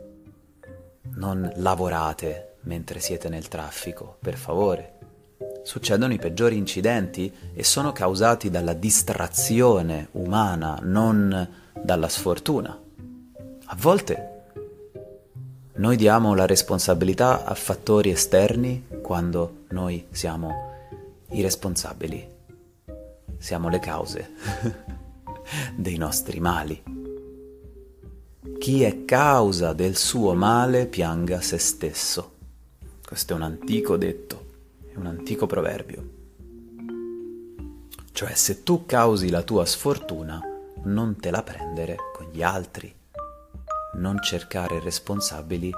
Non 1.16 1.52
lavorate 1.56 2.56
mentre 2.62 3.00
siete 3.00 3.28
nel 3.28 3.48
traffico, 3.48 4.18
per 4.20 4.36
favore 4.38 5.00
succedono 5.64 6.14
i 6.14 6.20
peggiori 6.20 6.58
incidenti 6.58 7.32
e 7.54 7.64
sono 7.64 7.92
causati 7.92 8.50
dalla 8.50 8.74
distrazione 8.74 10.08
umana, 10.12 10.80
non 10.82 11.48
dalla 11.74 12.10
sfortuna. 12.10 12.78
A 13.66 13.76
volte 13.80 14.30
noi 15.74 15.96
diamo 15.96 16.36
la 16.36 16.46
responsabilità 16.46 17.46
a 17.46 17.56
fattori 17.56 18.10
esterni 18.10 18.86
quando 19.02 19.64
noi 19.70 20.06
siamo 20.12 20.70
i 21.30 21.42
responsabili. 21.42 22.28
Siamo 23.38 23.70
le 23.70 23.80
cause 23.80 24.30
dei 25.76 25.98
nostri 25.98 26.40
mali. 26.40 26.84
Chi 28.60 28.84
è 28.84 29.06
causa 29.06 29.74
del 29.74 29.96
suo 29.96 30.34
male 30.36 30.86
pianga 30.86 31.42
se 31.42 31.58
stesso. 31.58 32.34
Questo 33.04 33.34
è 33.34 33.36
un 33.36 33.42
antico 33.42 33.98
detto, 33.98 34.51
è 34.92 34.98
un 34.98 35.06
antico 35.06 35.48
proverbio. 35.48 36.20
Cioè 38.12 38.34
se 38.36 38.64
tu 38.64 38.86
causi 38.86 39.30
la 39.30 39.42
tua 39.42 39.66
sfortuna, 39.66 40.42
non 40.84 41.18
te 41.18 41.32
la 41.32 41.44
prendere 41.44 41.96
con 42.14 42.28
gli 42.32 42.44
altri, 42.44 42.94
non 43.94 44.22
cercare 44.22 44.80
responsabili 44.80 45.72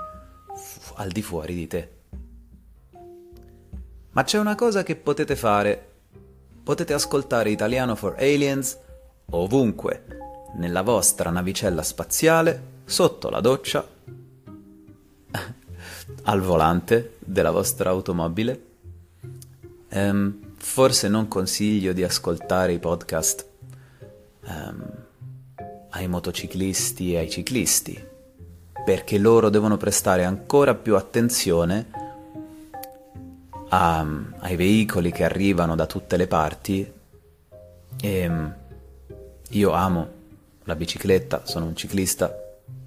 fu- 0.56 0.94
al 0.96 1.10
di 1.10 1.22
fuori 1.22 1.54
di 1.54 1.68
te. 1.68 1.90
Ma 4.12 4.24
c'è 4.24 4.38
una 4.40 4.56
cosa 4.56 4.84
che 4.84 4.96
potete 4.96 5.36
fare. 5.36 5.92
Potete 6.64 6.94
ascoltare 6.94 7.50
Italiano 7.50 7.96
for 7.96 8.16
Aliens 8.18 8.78
ovunque, 9.32 10.06
nella 10.56 10.82
vostra 10.82 11.30
navicella 11.30 11.84
spaziale, 11.84 12.72
sotto 12.86 13.30
la 13.30 13.42
doccia, 13.42 13.86
al 16.24 16.42
volante 16.42 17.18
della 17.20 17.52
vostra 17.52 17.90
automobile. 17.90 18.72
Um, 19.96 20.40
forse 20.58 21.08
non 21.08 21.28
consiglio 21.28 21.94
di 21.94 22.04
ascoltare 22.04 22.74
i 22.74 22.80
podcast 22.80 23.46
um, 24.48 24.92
ai 25.90 26.08
motociclisti 26.08 27.14
e 27.14 27.18
ai 27.20 27.30
ciclisti, 27.30 28.04
perché 28.84 29.20
loro 29.20 29.50
devono 29.50 29.78
prestare 29.78 30.24
ancora 30.24 30.74
più 30.74 30.96
attenzione 30.96 31.86
a, 33.70 34.06
ai 34.40 34.56
veicoli 34.56 35.12
che 35.12 35.26
arrivano 35.26 35.76
da 35.76 35.86
tutte 35.86 36.18
le 36.18 36.26
parti 36.26 36.92
e 38.02 38.30
mm, 38.30 38.46
io 39.50 39.72
amo 39.74 40.08
la 40.64 40.76
bicicletta, 40.76 41.46
sono 41.46 41.66
un 41.66 41.76
ciclista, 41.76 42.36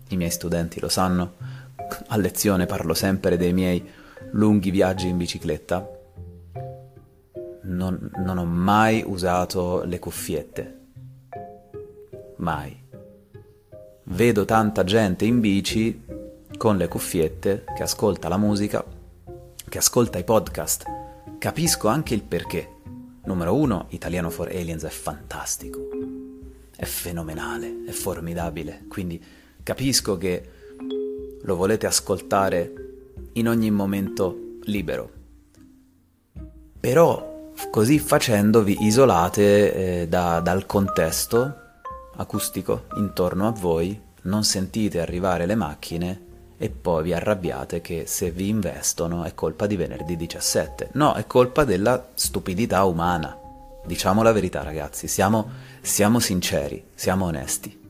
i 0.09 0.17
miei 0.17 0.31
studenti 0.31 0.81
lo 0.81 0.89
sanno, 0.89 1.35
a 2.09 2.17
lezione 2.17 2.67
parlo 2.67 2.95
sempre 2.95 3.37
dei 3.37 3.53
miei 3.53 3.85
lunghi 4.33 4.71
viaggi 4.71 5.07
in 5.07 5.17
bicicletta. 5.17 5.95
Non, 7.69 8.11
non 8.17 8.39
ho 8.39 8.45
mai 8.45 9.03
usato 9.07 9.83
le 9.85 9.99
cuffiette, 9.99 10.79
mai. 12.37 12.85
Vedo 14.05 14.45
tanta 14.45 14.85
gente 14.85 15.25
in 15.25 15.41
bici 15.41 16.05
con 16.57 16.77
le 16.77 16.89
cuffiette 16.89 17.65
che 17.75 17.83
ascolta 17.83 18.29
la 18.29 18.37
musica 18.37 18.85
che 19.69 19.79
ascolta 19.79 20.19
i 20.19 20.25
podcast, 20.25 20.85
capisco 21.39 21.89
anche 21.89 22.15
il 22.15 22.23
perché. 22.23 22.75
Numero 23.25 23.57
uno, 23.57 23.87
Italiano 23.91 24.31
for 24.31 24.49
Aliens 24.49 24.85
è 24.85 24.89
fantastico, 24.89 25.89
è 26.77 26.85
fenomenale, 26.85 27.85
è 27.85 27.91
formidabile, 27.91 28.85
quindi 28.87 29.23
capisco 29.63 30.17
che 30.17 30.51
lo 31.43 31.57
volete 31.57 31.87
ascoltare 31.87 32.73
in 33.33 33.49
ogni 33.49 33.71
momento 33.73 34.59
libero. 34.63 35.11
Però 36.79 37.36
così 37.71 37.99
facendo 37.99 38.63
vi 38.63 38.77
isolate 38.81 40.03
eh, 40.03 40.09
da, 40.09 40.41
dal 40.41 40.67
contesto 40.67 41.65
acustico 42.17 42.85
intorno 42.97 43.47
a 43.47 43.51
voi, 43.51 44.01
non 44.23 44.45
sentite 44.45 45.01
arrivare 45.01 45.47
le 45.47 45.55
macchine 45.55 46.25
e 46.59 46.71
poi 46.71 47.03
vi 47.03 47.13
arrabbiate 47.13 47.81
che 47.81 48.05
se 48.07 48.31
vi 48.31 48.49
investono 48.49 49.25
è 49.25 49.35
colpa 49.35 49.67
di 49.67 49.77
venerdì 49.77 50.17
17. 50.17 50.91
No, 50.93 51.15
è 51.15 51.27
colpa 51.27 51.65
della 51.65 52.09
stupidità 52.15 52.85
umana. 52.85 53.39
Diciamo 53.85 54.23
la 54.23 54.33
verità 54.33 54.63
ragazzi, 54.63 55.07
siamo, 55.07 55.51
siamo 55.81 56.19
sinceri, 56.19 56.83
siamo 56.95 57.27
onesti. 57.27 57.85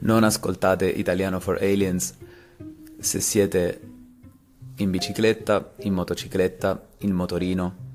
Non 0.00 0.24
ascoltate 0.24 0.86
Italiano 0.86 1.40
for 1.40 1.58
Aliens 1.60 2.14
se 2.98 3.20
siete 3.20 3.80
in 4.78 4.90
bicicletta, 4.90 5.72
in 5.80 5.92
motocicletta, 5.92 6.80
in 6.98 7.12
motorino. 7.12 7.86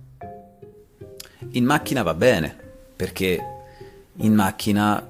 In 1.51 1.65
macchina 1.65 2.03
va 2.03 2.13
bene, 2.13 2.55
perché 2.95 3.39
in 4.17 4.33
macchina 4.33 5.07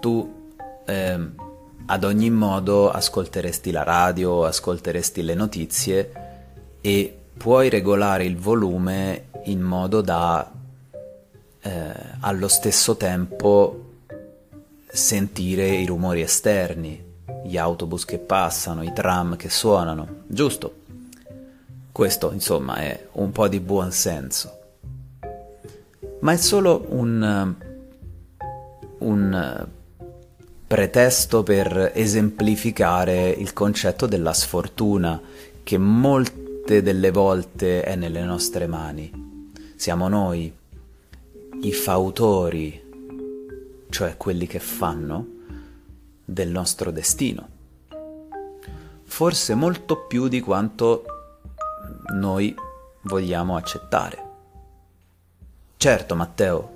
tu 0.00 0.34
eh, 0.84 1.30
ad 1.86 2.04
ogni 2.04 2.30
modo 2.30 2.90
ascolteresti 2.90 3.70
la 3.70 3.82
radio, 3.82 4.44
ascolteresti 4.44 5.22
le 5.22 5.34
notizie 5.34 6.12
e 6.80 7.16
puoi 7.36 7.68
regolare 7.68 8.24
il 8.24 8.36
volume 8.36 9.28
in 9.44 9.60
modo 9.60 10.00
da 10.00 10.52
eh, 11.60 11.92
allo 12.20 12.48
stesso 12.48 12.96
tempo 12.96 13.82
sentire 14.86 15.68
i 15.68 15.86
rumori 15.86 16.22
esterni, 16.22 17.05
gli 17.44 17.56
autobus 17.56 18.04
che 18.04 18.18
passano, 18.18 18.82
i 18.82 18.92
tram 18.92 19.36
che 19.36 19.48
suonano, 19.48 20.22
giusto? 20.26 20.84
Questo 21.92 22.30
insomma 22.32 22.76
è 22.76 23.08
un 23.12 23.32
po' 23.32 23.48
di 23.48 23.60
buon 23.60 23.90
senso. 23.90 24.58
Ma 26.20 26.32
è 26.32 26.36
solo 26.36 26.84
un, 26.88 27.54
un 28.98 29.66
pretesto 30.66 31.42
per 31.42 31.92
esemplificare 31.94 33.30
il 33.30 33.52
concetto 33.52 34.06
della 34.06 34.32
sfortuna 34.32 35.20
che 35.62 35.78
molte 35.78 36.82
delle 36.82 37.10
volte 37.10 37.82
è 37.82 37.94
nelle 37.96 38.22
nostre 38.22 38.66
mani. 38.66 39.52
Siamo 39.76 40.08
noi 40.08 40.52
i 41.62 41.72
fautori, 41.72 42.82
cioè 43.88 44.16
quelli 44.16 44.46
che 44.46 44.58
fanno 44.58 45.34
del 46.26 46.50
nostro 46.50 46.90
destino. 46.90 47.48
Forse 49.04 49.54
molto 49.54 50.06
più 50.06 50.28
di 50.28 50.40
quanto 50.40 51.04
noi 52.14 52.54
vogliamo 53.02 53.56
accettare. 53.56 54.24
Certo, 55.76 56.16
Matteo, 56.16 56.74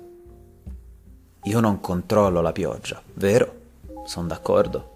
io 1.43 1.59
non 1.59 1.81
controllo 1.81 2.41
la 2.41 2.53
pioggia, 2.53 3.01
vero? 3.15 3.59
sono 4.05 4.27
d'accordo. 4.27 4.89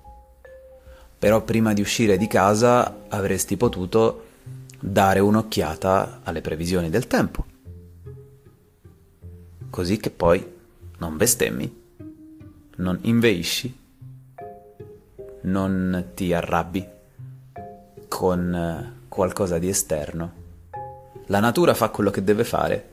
Però 1.19 1.41
prima 1.43 1.73
di 1.73 1.81
uscire 1.81 2.17
di 2.17 2.27
casa 2.27 3.03
avresti 3.09 3.57
potuto 3.57 4.23
dare 4.79 5.19
un'occhiata 5.19 6.21
alle 6.23 6.41
previsioni 6.41 6.89
del 6.89 7.07
tempo. 7.07 7.45
Così 9.69 9.97
che 9.97 10.09
poi 10.09 10.53
non 10.99 11.17
bestemmi, 11.17 11.83
non 12.77 12.97
inveisci, 13.01 13.84
non 15.45 16.11
ti 16.13 16.33
arrabbi 16.33 16.87
con 18.07 18.53
eh, 18.53 19.07
qualcosa 19.07 19.57
di 19.57 19.67
esterno. 19.67 20.43
La 21.27 21.39
natura 21.39 21.73
fa 21.73 21.89
quello 21.89 22.11
che 22.11 22.23
deve 22.23 22.43
fare. 22.43 22.89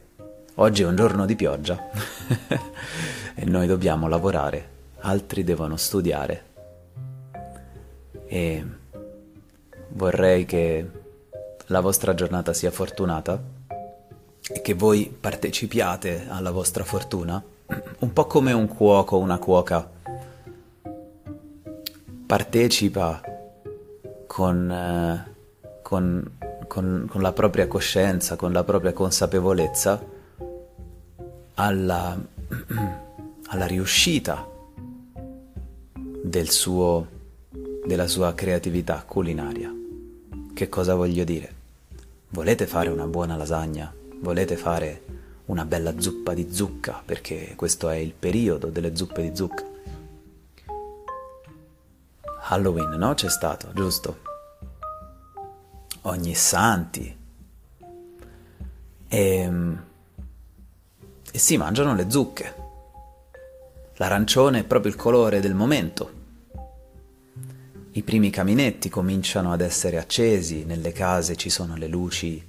Oggi 0.56 0.82
è 0.82 0.86
un 0.86 0.96
giorno 0.96 1.26
di 1.26 1.36
pioggia 1.36 1.78
e 3.34 3.44
noi 3.44 3.66
dobbiamo 3.66 4.08
lavorare 4.08 4.72
altri 5.02 5.44
devono 5.44 5.76
studiare. 5.76 6.50
E 8.26 8.64
vorrei 9.88 10.44
che 10.44 10.90
la 11.66 11.80
vostra 11.80 12.14
giornata 12.14 12.52
sia 12.52 12.70
fortunata 12.70 13.40
e 14.48 14.60
che 14.60 14.74
voi 14.74 15.14
partecipiate 15.18 16.26
alla 16.28 16.50
vostra 16.50 16.84
fortuna, 16.84 17.42
un 18.00 18.12
po' 18.12 18.26
come 18.26 18.52
un 18.52 18.68
cuoco 18.68 19.16
o 19.16 19.20
una 19.20 19.38
cuoca 19.38 19.88
partecipa 22.32 23.20
con, 24.26 24.70
eh, 24.70 25.32
con, 25.82 26.30
con, 26.66 27.06
con, 27.06 27.20
la 27.20 27.32
propria 27.34 27.66
coscienza, 27.66 28.36
con 28.36 28.52
la 28.52 28.64
propria 28.64 28.94
consapevolezza 28.94 30.02
alla, 31.56 32.18
alla 33.48 33.66
riuscita 33.66 34.48
del 36.22 36.48
suo, 36.48 37.06
della 37.84 38.06
sua 38.06 38.32
creatività 38.32 39.04
culinaria. 39.06 39.70
Che 40.54 40.68
cosa 40.70 40.94
voglio 40.94 41.24
dire? 41.24 41.52
Volete 42.30 42.66
fare 42.66 42.88
una 42.88 43.06
buona 43.06 43.36
lasagna? 43.36 43.92
Volete 44.20 44.56
fare 44.56 45.02
una 45.46 45.66
bella 45.66 46.00
zuppa 46.00 46.32
di 46.32 46.48
zucca? 46.50 47.02
Perché 47.04 47.52
questo 47.56 47.90
è 47.90 47.96
il 47.96 48.14
periodo 48.18 48.68
delle 48.68 48.96
zuppe 48.96 49.20
di 49.20 49.36
zucca. 49.36 49.71
Halloween, 52.52 52.90
no? 52.98 53.14
C'è 53.14 53.28
stato, 53.28 53.72
giusto? 53.72 54.30
ogni 56.02 56.34
santi 56.34 57.16
e, 59.08 59.50
e 61.32 61.38
si 61.38 61.56
mangiano 61.56 61.94
le 61.94 62.10
zucche. 62.10 62.60
L'arancione 63.96 64.60
è 64.60 64.64
proprio 64.64 64.90
il 64.90 64.98
colore 64.98 65.40
del 65.40 65.54
momento. 65.54 66.20
I 67.92 68.02
primi 68.02 68.30
caminetti 68.30 68.88
cominciano 68.88 69.52
ad 69.52 69.60
essere 69.60 69.98
accesi, 69.98 70.64
nelle 70.64 70.92
case 70.92 71.36
ci 71.36 71.50
sono 71.50 71.76
le 71.76 71.88
luci, 71.88 72.42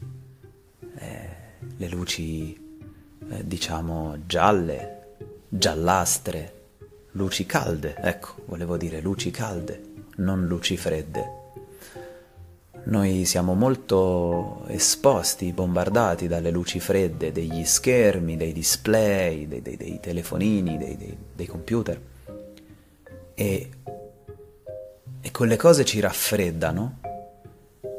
eh, 0.95 1.29
le 1.75 1.87
luci 1.89 2.53
eh, 3.29 3.45
diciamo 3.45 4.19
gialle, 4.25 5.15
giallastre, 5.49 6.61
luci 7.11 7.45
calde, 7.45 7.95
ecco, 7.97 8.35
volevo 8.45 8.77
dire 8.77 9.01
luci 9.01 9.31
calde, 9.31 9.92
non 10.17 10.45
luci 10.45 10.77
fredde. 10.77 11.41
Noi 12.85 13.23
siamo 13.23 13.53
molto 13.53 14.65
esposti, 14.67 15.53
bombardati 15.53 16.27
dalle 16.27 16.51
luci 16.51 16.81
fredde 16.81 17.31
degli 17.31 17.63
schermi, 17.63 18.35
dei 18.35 18.51
display, 18.51 19.47
dei, 19.47 19.61
dei, 19.61 19.77
dei 19.77 19.99
telefonini, 20.01 20.77
dei, 20.77 21.17
dei, 21.33 21.47
computer. 21.47 21.99
E, 23.33 23.69
e 25.21 25.31
quelle 25.31 25.55
cose 25.55 25.85
ci 25.85 26.01
raffreddano 26.01 26.99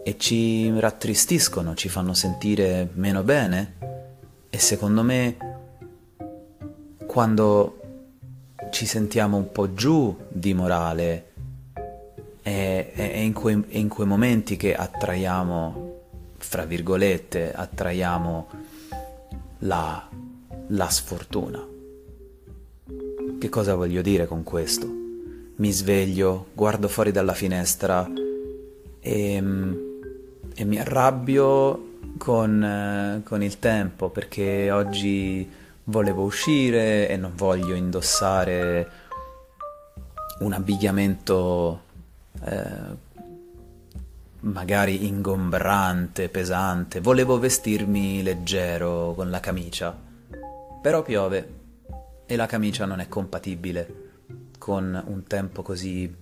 e 0.05 0.19
ci 0.19 0.79
rattristiscono, 0.79 1.75
ci 1.75 1.89
fanno 1.89 2.13
sentire 2.13 2.91
meno 2.93 3.23
bene. 3.23 3.77
E 4.51 4.59
secondo 4.59 5.03
me, 5.03 5.37
quando 7.07 7.81
ci 8.71 8.85
sentiamo 8.85 9.39
un 9.39 9.51
po' 9.51 9.73
giù 9.73 10.15
di 10.29 10.53
morale, 10.53 11.33
è, 12.45 12.93
è, 12.93 13.17
in 13.17 13.33
quei, 13.33 13.65
è 13.69 13.79
in 13.79 13.89
quei 13.89 14.07
momenti 14.07 14.57
che 14.57 14.77
attraiamo, 14.77 16.01
fra 16.37 16.67
virgolette, 16.67 17.55
attraiamo 17.55 18.49
la, 19.61 20.07
la 20.67 20.89
sfortuna. 20.91 21.67
Che 23.39 23.49
cosa 23.49 23.75
voglio 23.75 24.03
dire 24.03 24.27
con 24.27 24.43
questo? 24.43 24.87
Mi 25.57 25.73
sveglio, 25.73 26.49
guardo 26.53 26.87
fuori 26.89 27.13
dalla 27.13 27.33
finestra 27.33 28.07
e, 29.01 29.43
e 30.55 30.65
mi 30.65 30.79
arrabbio 30.79 31.93
con, 32.19 33.23
con, 33.25 33.43
il 33.43 33.59
tempo 33.59 34.11
perché 34.11 34.71
oggi 34.71 35.51
volevo 35.85 36.25
uscire 36.25 37.09
e 37.09 37.17
non 37.17 37.33
voglio 37.35 37.75
indossare 37.75 38.91
un 40.41 40.53
abbigliamento 40.53 41.84
eh, 42.43 42.97
magari 44.41 45.07
ingombrante, 45.07 46.29
pesante. 46.29 47.01
Volevo 47.01 47.39
vestirmi 47.39 48.23
leggero 48.23 49.15
con 49.15 49.31
la 49.31 49.41
camicia, 49.41 49.97
però 50.81 51.03
piove 51.03 51.63
e 52.27 52.37
la 52.37 52.47
camicia 52.47 52.85
non 52.87 53.01
è 53.01 53.09
compatibile 53.09 54.03
con 54.59 55.03
un 55.07 55.25
tempo 55.25 55.63
così 55.63 56.13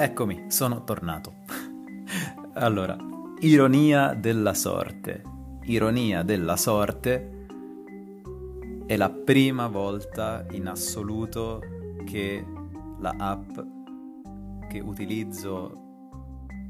Eccomi, 0.00 0.44
sono 0.46 0.84
tornato. 0.84 1.34
allora, 2.54 2.96
Ironia 3.40 4.14
della 4.14 4.52
sorte. 4.52 5.22
Ironia 5.62 6.24
della 6.24 6.56
sorte 6.56 7.46
è 8.84 8.96
la 8.96 9.10
prima 9.10 9.68
volta 9.68 10.44
in 10.50 10.66
assoluto 10.66 11.62
che 12.04 12.44
la 12.98 13.14
app 13.16 13.58
che 14.68 14.80
utilizzo 14.80 15.72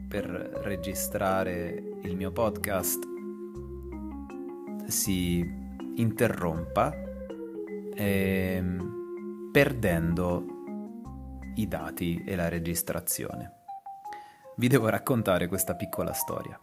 per 0.09 0.25
registrare 0.63 2.01
il 2.03 2.15
mio 2.15 2.33
podcast 2.33 3.03
si 4.89 5.43
interrompa 5.95 6.93
eh, 7.95 8.63
perdendo 9.51 10.45
i 11.55 11.67
dati 11.67 12.23
e 12.27 12.37
la 12.37 12.49
registrazione 12.49 13.58
vi 14.59 14.67
devo 14.67 14.89
raccontare 14.89 15.47
questa 15.47 15.75
piccola 15.75 16.13
storia. 16.13 16.59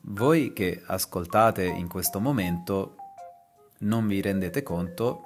Voi 0.00 0.52
che 0.54 0.82
ascoltate 0.86 1.64
in 1.64 1.88
questo 1.88 2.20
momento 2.20 2.96
non 3.80 4.06
vi 4.06 4.22
rendete 4.22 4.62
conto 4.62 5.22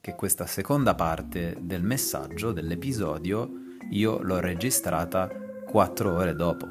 che 0.00 0.14
questa 0.14 0.44
seconda 0.44 0.94
parte 0.94 1.56
del 1.58 1.82
messaggio, 1.82 2.52
dell'episodio, 2.52 3.50
io 3.92 4.20
l'ho 4.20 4.40
registrata 4.40 5.30
quattro 5.66 6.16
ore 6.16 6.34
dopo. 6.34 6.66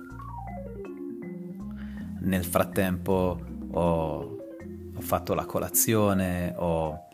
Nel 2.20 2.46
frattempo 2.46 3.40
ho, 3.72 4.38
ho 4.96 5.02
fatto 5.02 5.34
la 5.34 5.46
colazione, 5.46 6.54
ho, 6.56 7.08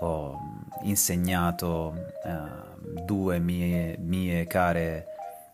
ho 0.00 0.38
insegnato 0.82 1.94
uh, 2.24 3.04
due 3.04 3.38
mie, 3.38 3.96
mie 4.00 4.48
care 4.48 5.09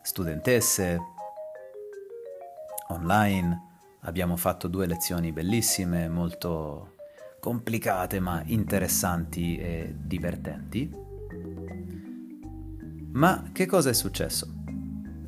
studentesse 0.07 1.01
online. 2.91 3.63
Abbiamo 4.03 4.37
fatto 4.37 4.69
due 4.69 4.87
lezioni 4.87 5.33
bellissime, 5.33 6.09
molto 6.09 6.95
complicate 7.41 8.21
ma 8.21 8.41
interessanti 8.47 9.59
e 9.59 9.93
divertenti. 9.99 10.95
Ma 13.15 13.51
che 13.53 13.67
cosa 13.67 13.91
è 13.91 13.93
successo? 13.93 14.47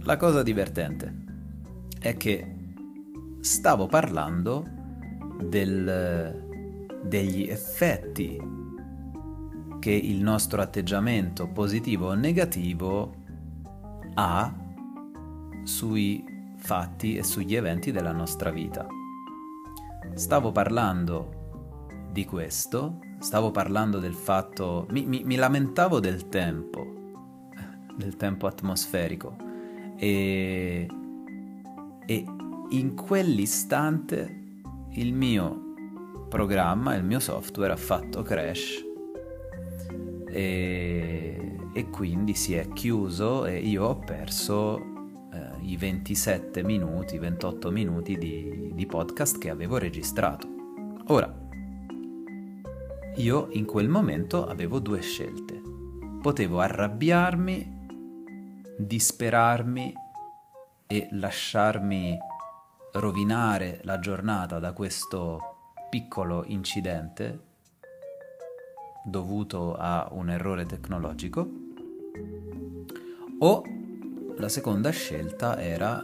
La 0.02 0.16
cosa 0.16 0.44
divertente 0.44 1.12
è 1.98 2.16
che 2.16 2.54
stavo 3.40 3.88
parlando 3.88 4.64
del, 5.42 7.00
degli 7.02 7.48
effetti 7.48 8.40
che 9.80 9.90
il 9.90 10.22
nostro 10.22 10.62
atteggiamento 10.62 11.48
positivo 11.48 12.08
o 12.08 12.14
negativo 12.14 13.14
ha 14.14 14.66
sui 15.68 16.24
fatti 16.57 17.16
e 17.16 17.22
sugli 17.22 17.54
eventi 17.54 17.92
della 17.92 18.12
nostra 18.12 18.50
vita. 18.50 18.87
Stavo 20.14 20.50
parlando 20.50 22.09
di 22.11 22.24
questo, 22.24 23.00
stavo 23.20 23.50
parlando 23.50 23.98
del 23.98 24.14
fatto, 24.14 24.87
mi, 24.90 25.04
mi, 25.04 25.22
mi 25.24 25.37
lamentavo 25.37 26.00
del 26.00 26.28
tempo, 26.28 27.12
del 27.94 28.16
tempo 28.16 28.46
atmosferico 28.46 29.37
e, 29.96 30.88
e 32.07 32.24
in 32.70 32.94
quell'istante 32.94 34.40
il 34.92 35.12
mio 35.12 35.74
programma, 36.31 36.94
il 36.94 37.04
mio 37.04 37.20
software 37.20 37.74
ha 37.74 37.76
fatto 37.76 38.22
crash 38.22 38.85
e, 40.31 41.57
e 41.72 41.90
quindi 41.90 42.35
si 42.35 42.54
è 42.54 42.72
chiuso 42.72 43.44
e 43.44 43.59
io 43.59 43.85
ho 43.85 43.98
perso 43.98 44.96
i 45.68 45.76
27 45.76 46.62
minuti, 46.62 47.18
28 47.18 47.70
minuti 47.70 48.16
di, 48.16 48.70
di 48.74 48.87
podcast 48.87 49.37
che 49.37 49.50
avevo 49.50 49.76
registrato. 49.76 50.48
Ora, 51.09 51.33
io 53.16 53.48
in 53.52 53.66
quel 53.66 53.88
momento 53.88 54.46
avevo 54.46 54.78
due 54.78 55.02
scelte. 55.02 55.61
Potevo 56.22 56.61
arrabbiarmi, 56.61 57.87
disperarmi 58.78 59.92
e 60.87 61.09
lasciarmi 61.12 62.16
rovinare 62.92 63.81
la 63.83 63.98
giornata 63.98 64.59
da 64.59 64.72
questo 64.72 65.74
piccolo 65.90 66.44
incidente 66.46 67.46
dovuto 69.04 69.74
a 69.74 70.09
un 70.12 70.31
errore 70.31 70.64
tecnologico 70.64 71.46
o 73.40 73.62
la 74.38 74.48
seconda 74.48 74.90
scelta 74.90 75.61
era 75.61 76.01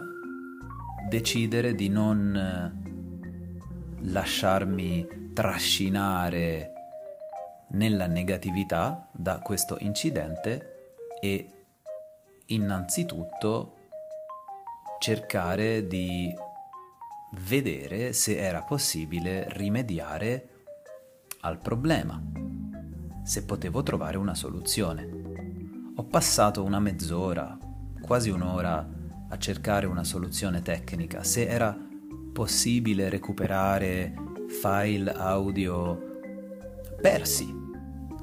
decidere 1.09 1.75
di 1.75 1.89
non 1.89 2.35
eh, 2.37 4.11
lasciarmi 4.11 5.31
trascinare 5.33 6.73
nella 7.69 8.07
negatività 8.07 9.09
da 9.13 9.39
questo 9.39 9.77
incidente 9.81 10.97
e 11.21 11.51
innanzitutto 12.47 13.77
cercare 14.99 15.87
di 15.87 16.35
vedere 17.47 18.13
se 18.13 18.37
era 18.37 18.63
possibile 18.63 19.47
rimediare 19.51 20.49
al 21.41 21.59
problema, 21.59 22.21
se 23.23 23.45
potevo 23.45 23.83
trovare 23.83 24.17
una 24.17 24.35
soluzione. 24.35 25.23
Ho 25.97 26.05
passato 26.05 26.65
una 26.65 26.81
mezz'ora, 26.81 27.57
quasi 28.05 28.29
un'ora 28.29 28.87
a 29.31 29.39
cercare 29.39 29.87
una 29.87 30.05
soluzione 30.05 30.61
tecnica, 30.61 31.25
se 31.25 31.47
era 31.47 31.75
possibile 32.35 33.09
recuperare 33.09 34.15
file 34.47 35.11
audio 35.11 35.99
persi, 37.01 37.51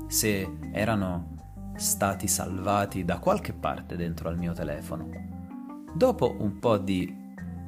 se 0.08 0.58
erano 0.72 1.74
stati 1.78 2.28
salvati 2.28 3.04
da 3.04 3.18
qualche 3.18 3.54
parte 3.54 3.96
dentro 3.96 4.30
al 4.30 4.38
mio 4.38 4.54
telefono. 4.54 5.10
Dopo 5.96 6.36
un 6.38 6.60
po' 6.60 6.78
di, 6.78 7.12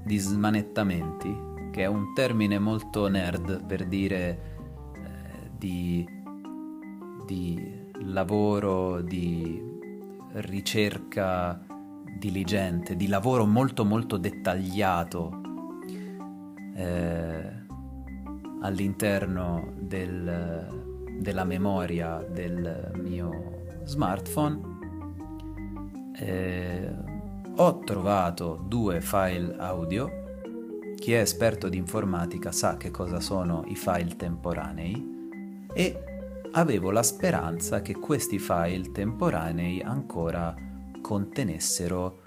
di 0.04 0.18
smanettamenti, 0.18 1.36
che 1.72 1.82
è 1.82 1.88
un 1.88 2.14
termine 2.14 2.60
molto 2.60 3.08
nerd 3.08 3.66
per 3.66 3.88
dire 3.88 4.42
eh, 4.94 5.50
di, 5.58 6.08
di 7.26 7.90
lavoro, 8.04 9.02
di 9.02 9.72
ricerca 10.34 11.73
diligente, 12.18 12.96
di 12.96 13.08
lavoro 13.08 13.46
molto 13.46 13.86
molto 13.86 14.18
dettagliato 14.18 15.42
eh, 16.76 17.52
all'interno 18.62 19.74
del, 19.80 21.18
della 21.20 21.44
memoria 21.44 22.26
del 22.30 22.92
mio 22.96 23.82
smartphone, 23.84 24.72
eh, 26.16 26.92
ho 27.56 27.80
trovato 27.80 28.64
due 28.68 29.02
file 29.02 29.56
audio. 29.58 30.22
Chi 30.96 31.14
è 31.14 31.20
esperto 31.20 31.68
di 31.68 31.78
informatica 31.78 32.52
sa 32.52 32.78
che 32.78 32.90
cosa 32.90 33.20
sono 33.20 33.64
i 33.68 33.76
file 33.76 34.16
temporanei 34.16 35.12
e 35.74 36.04
avevo 36.54 36.92
la 36.92 37.04
speranza 37.04 37.82
che 37.82 37.94
questi 37.94 38.40
file 38.40 38.92
temporanei 38.92 39.82
ancora 39.82 40.56
contenessero 41.04 42.22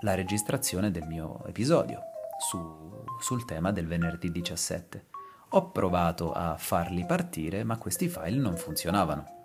la 0.00 0.16
registrazione 0.16 0.90
del 0.90 1.06
mio 1.06 1.44
episodio 1.46 2.00
su, 2.40 3.04
sul 3.20 3.44
tema 3.44 3.70
del 3.70 3.86
venerdì 3.86 4.32
17. 4.32 5.06
Ho 5.50 5.70
provato 5.70 6.32
a 6.32 6.56
farli 6.58 7.06
partire, 7.06 7.62
ma 7.62 7.78
questi 7.78 8.08
file 8.08 8.36
non 8.36 8.56
funzionavano. 8.56 9.38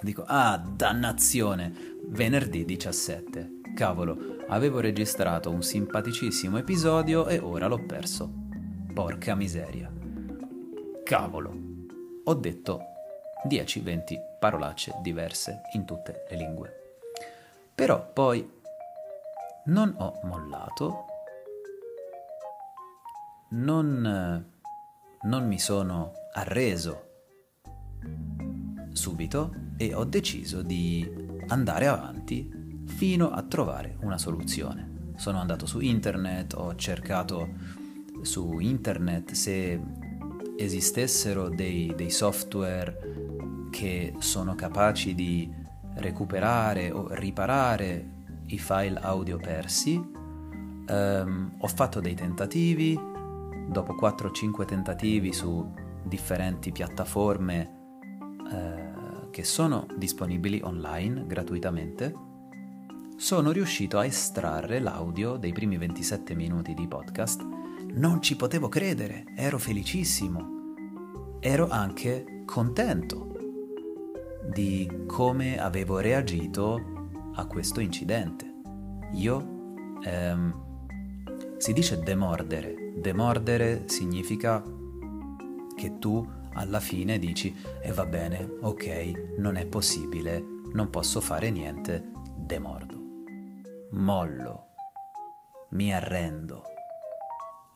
Dico, 0.00 0.22
ah, 0.24 0.56
dannazione, 0.56 1.98
venerdì 2.06 2.64
17. 2.64 3.60
Cavolo, 3.74 4.16
avevo 4.46 4.78
registrato 4.78 5.50
un 5.50 5.62
simpaticissimo 5.62 6.56
episodio 6.56 7.26
e 7.26 7.38
ora 7.38 7.66
l'ho 7.66 7.84
perso. 7.84 8.30
Porca 8.94 9.34
miseria. 9.34 9.92
Cavolo. 11.02 11.52
Ho 12.24 12.34
detto 12.34 12.80
10-20 13.48 14.38
parolacce 14.38 14.94
diverse 15.02 15.62
in 15.72 15.84
tutte 15.84 16.26
le 16.30 16.36
lingue. 16.36 16.77
Però 17.78 18.10
poi 18.12 18.44
non 19.66 19.94
ho 19.98 20.18
mollato, 20.24 21.04
non, 23.50 24.44
non 25.22 25.46
mi 25.46 25.58
sono 25.60 26.12
arreso 26.32 27.04
subito 28.90 29.54
e 29.76 29.94
ho 29.94 30.02
deciso 30.02 30.62
di 30.62 31.08
andare 31.46 31.86
avanti 31.86 32.50
fino 32.86 33.30
a 33.30 33.44
trovare 33.44 33.96
una 34.00 34.18
soluzione. 34.18 35.12
Sono 35.14 35.38
andato 35.38 35.64
su 35.64 35.78
internet, 35.78 36.54
ho 36.54 36.74
cercato 36.74 37.48
su 38.22 38.58
internet 38.58 39.30
se 39.30 39.80
esistessero 40.56 41.48
dei, 41.48 41.94
dei 41.94 42.10
software 42.10 43.68
che 43.70 44.14
sono 44.18 44.56
capaci 44.56 45.14
di 45.14 45.57
recuperare 45.98 46.90
o 46.90 47.08
riparare 47.10 48.16
i 48.46 48.58
file 48.58 48.98
audio 49.00 49.36
persi. 49.36 49.96
Um, 49.96 51.54
ho 51.58 51.66
fatto 51.66 52.00
dei 52.00 52.14
tentativi, 52.14 52.98
dopo 53.68 53.94
4-5 53.94 54.64
tentativi 54.64 55.32
su 55.32 55.70
differenti 56.02 56.72
piattaforme 56.72 57.76
uh, 58.50 59.30
che 59.30 59.44
sono 59.44 59.86
disponibili 59.96 60.60
online 60.62 61.26
gratuitamente, 61.26 62.14
sono 63.16 63.50
riuscito 63.50 63.98
a 63.98 64.06
estrarre 64.06 64.78
l'audio 64.78 65.36
dei 65.36 65.52
primi 65.52 65.76
27 65.76 66.34
minuti 66.34 66.72
di 66.72 66.86
podcast. 66.86 67.44
Non 67.90 68.22
ci 68.22 68.36
potevo 68.36 68.68
credere, 68.68 69.24
ero 69.34 69.58
felicissimo. 69.58 70.56
Ero 71.40 71.68
anche 71.68 72.42
contento 72.46 73.27
di 74.48 75.04
come 75.06 75.58
avevo 75.60 75.98
reagito 75.98 76.80
a 77.34 77.46
questo 77.46 77.80
incidente. 77.80 78.46
Io 79.12 79.98
ehm, 80.02 81.56
si 81.58 81.72
dice 81.72 81.98
demordere. 82.00 82.92
Demordere 82.96 83.84
significa 83.88 84.62
che 85.76 85.98
tu 85.98 86.26
alla 86.54 86.80
fine 86.80 87.18
dici 87.18 87.54
e 87.80 87.88
eh, 87.88 87.92
va 87.92 88.04
bene, 88.04 88.56
ok, 88.60 89.36
non 89.38 89.56
è 89.56 89.66
possibile, 89.66 90.42
non 90.72 90.90
posso 90.90 91.20
fare 91.20 91.50
niente, 91.50 92.10
demordo. 92.36 92.96
Mollo. 93.92 94.66
Mi 95.70 95.94
arrendo 95.94 96.62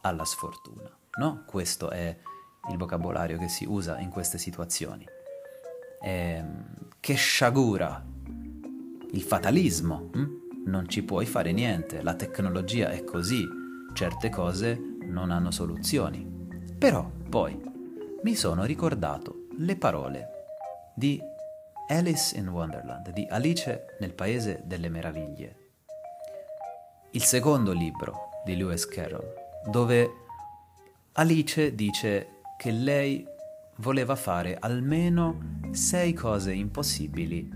alla 0.03 0.25
sfortuna. 0.25 0.91
No? 1.19 1.45
Questo 1.47 1.91
è 1.91 2.17
il 2.71 2.77
vocabolario 2.77 3.39
che 3.39 3.49
si 3.49 3.65
usa 3.65 3.99
in 3.99 4.09
queste 4.09 4.39
situazioni. 4.39 5.07
Eh, 6.03 6.45
che 6.99 7.15
sciagura! 7.15 8.05
Il 9.13 9.23
fatalismo. 9.23 10.11
Hm? 10.13 10.41
Non 10.65 10.89
ci 10.89 11.03
puoi 11.03 11.27
fare 11.27 11.53
niente, 11.53 12.03
la 12.03 12.15
tecnologia 12.15 12.91
è 12.91 13.05
così, 13.05 13.45
certe 13.95 14.29
cose 14.29 14.81
non 15.07 15.31
hanno 15.31 15.51
soluzioni. 15.51 16.27
Però 16.79 17.09
poi 17.29 17.61
mi 18.23 18.35
sono 18.35 18.65
ricordato 18.65 19.47
le 19.59 19.77
parole 19.77 20.29
di 20.95 21.21
Alice 21.89 22.37
in 22.37 22.49
Wonderland, 22.49 23.11
di 23.11 23.27
Alice 23.29 23.97
nel 24.01 24.15
Paese 24.15 24.63
delle 24.65 24.89
Meraviglie. 24.89 25.57
Il 27.11 27.23
secondo 27.23 27.73
libro 27.73 28.31
di 28.45 28.57
Lewis 28.57 28.87
Carroll, 28.87 29.35
dove 29.69 30.11
Alice 31.13 31.75
dice 31.75 32.41
che 32.57 32.71
lei 32.71 33.27
voleva 33.83 34.15
fare 34.15 34.57
almeno 34.59 35.59
sei 35.73 36.13
cose 36.13 36.53
impossibili 36.53 37.51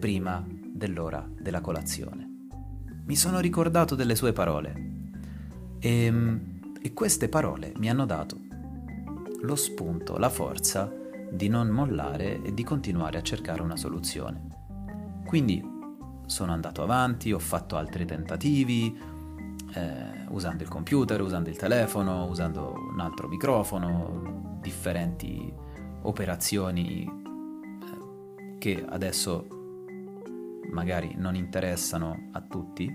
prima 0.00 0.42
dell'ora 0.48 1.28
della 1.38 1.60
colazione. 1.60 2.46
Mi 3.04 3.14
sono 3.14 3.40
ricordato 3.40 3.94
delle 3.94 4.14
sue 4.14 4.32
parole 4.32 4.92
e, 5.78 6.40
e 6.80 6.92
queste 6.94 7.28
parole 7.28 7.74
mi 7.76 7.90
hanno 7.90 8.06
dato 8.06 8.38
lo 9.42 9.54
spunto, 9.56 10.16
la 10.16 10.30
forza 10.30 10.90
di 11.30 11.48
non 11.48 11.68
mollare 11.68 12.40
e 12.40 12.54
di 12.54 12.64
continuare 12.64 13.18
a 13.18 13.22
cercare 13.22 13.60
una 13.60 13.76
soluzione. 13.76 14.46
Quindi 15.26 15.62
sono 16.24 16.52
andato 16.52 16.82
avanti, 16.82 17.32
ho 17.32 17.38
fatto 17.38 17.76
altri 17.76 18.06
tentativi, 18.06 18.98
eh, 19.74 20.24
usando 20.30 20.62
il 20.62 20.70
computer, 20.70 21.20
usando 21.20 21.50
il 21.50 21.56
telefono, 21.56 22.24
usando 22.24 22.72
un 22.90 23.00
altro 23.00 23.28
microfono, 23.28 24.53
differenti 24.64 25.52
operazioni 26.02 27.04
eh, 27.04 28.56
che 28.58 28.82
adesso 28.88 29.46
magari 30.70 31.14
non 31.16 31.34
interessano 31.34 32.30
a 32.32 32.40
tutti, 32.40 32.90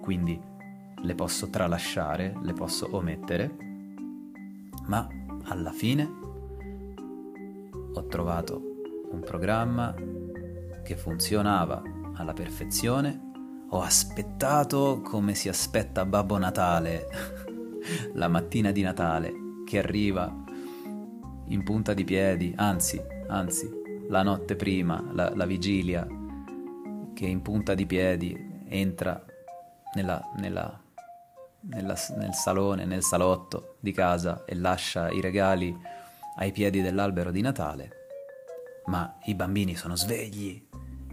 quindi 0.00 0.40
le 1.02 1.14
posso 1.16 1.50
tralasciare, 1.50 2.34
le 2.40 2.52
posso 2.52 2.88
omettere, 2.92 3.54
ma 4.86 5.06
alla 5.46 5.72
fine 5.72 6.08
ho 7.92 8.06
trovato 8.06 8.62
un 9.10 9.20
programma 9.20 9.92
che 10.84 10.96
funzionava 10.96 11.82
alla 12.14 12.32
perfezione, 12.32 13.24
ho 13.70 13.80
aspettato 13.80 15.00
come 15.02 15.34
si 15.34 15.48
aspetta 15.48 16.06
Babbo 16.06 16.38
Natale 16.38 17.06
la 18.14 18.28
mattina 18.28 18.70
di 18.70 18.82
Natale 18.82 19.32
che 19.66 19.78
arriva 19.80 20.44
in 21.48 21.62
punta 21.62 21.94
di 21.94 22.04
piedi, 22.04 22.52
anzi, 22.56 23.00
anzi, 23.28 23.70
la 24.08 24.22
notte 24.22 24.56
prima, 24.56 25.02
la, 25.12 25.32
la 25.34 25.46
vigilia, 25.46 26.06
che 27.14 27.26
in 27.26 27.42
punta 27.42 27.74
di 27.74 27.86
piedi 27.86 28.64
entra 28.68 29.24
nella, 29.94 30.22
nella, 30.38 30.80
nella, 31.60 31.96
nel 32.16 32.34
salone, 32.34 32.84
nel 32.84 33.02
salotto 33.02 33.76
di 33.80 33.92
casa 33.92 34.44
e 34.44 34.54
lascia 34.54 35.10
i 35.10 35.20
regali 35.20 35.76
ai 36.36 36.52
piedi 36.52 36.82
dell'albero 36.82 37.30
di 37.30 37.40
Natale, 37.40 37.90
ma 38.86 39.18
i 39.24 39.34
bambini 39.34 39.74
sono 39.74 39.96
svegli 39.96 40.62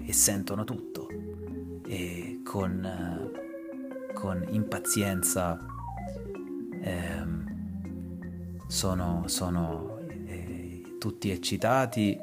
e 0.06 0.14
sentono 0.14 0.64
tutto. 0.64 1.08
E 1.88 2.42
con, 2.44 3.32
con 4.14 4.46
impazienza 4.50 5.58
ehm, 6.82 7.44
sono, 8.68 9.24
sono 9.28 9.93
tutti 11.04 11.32
eccitati 11.32 12.18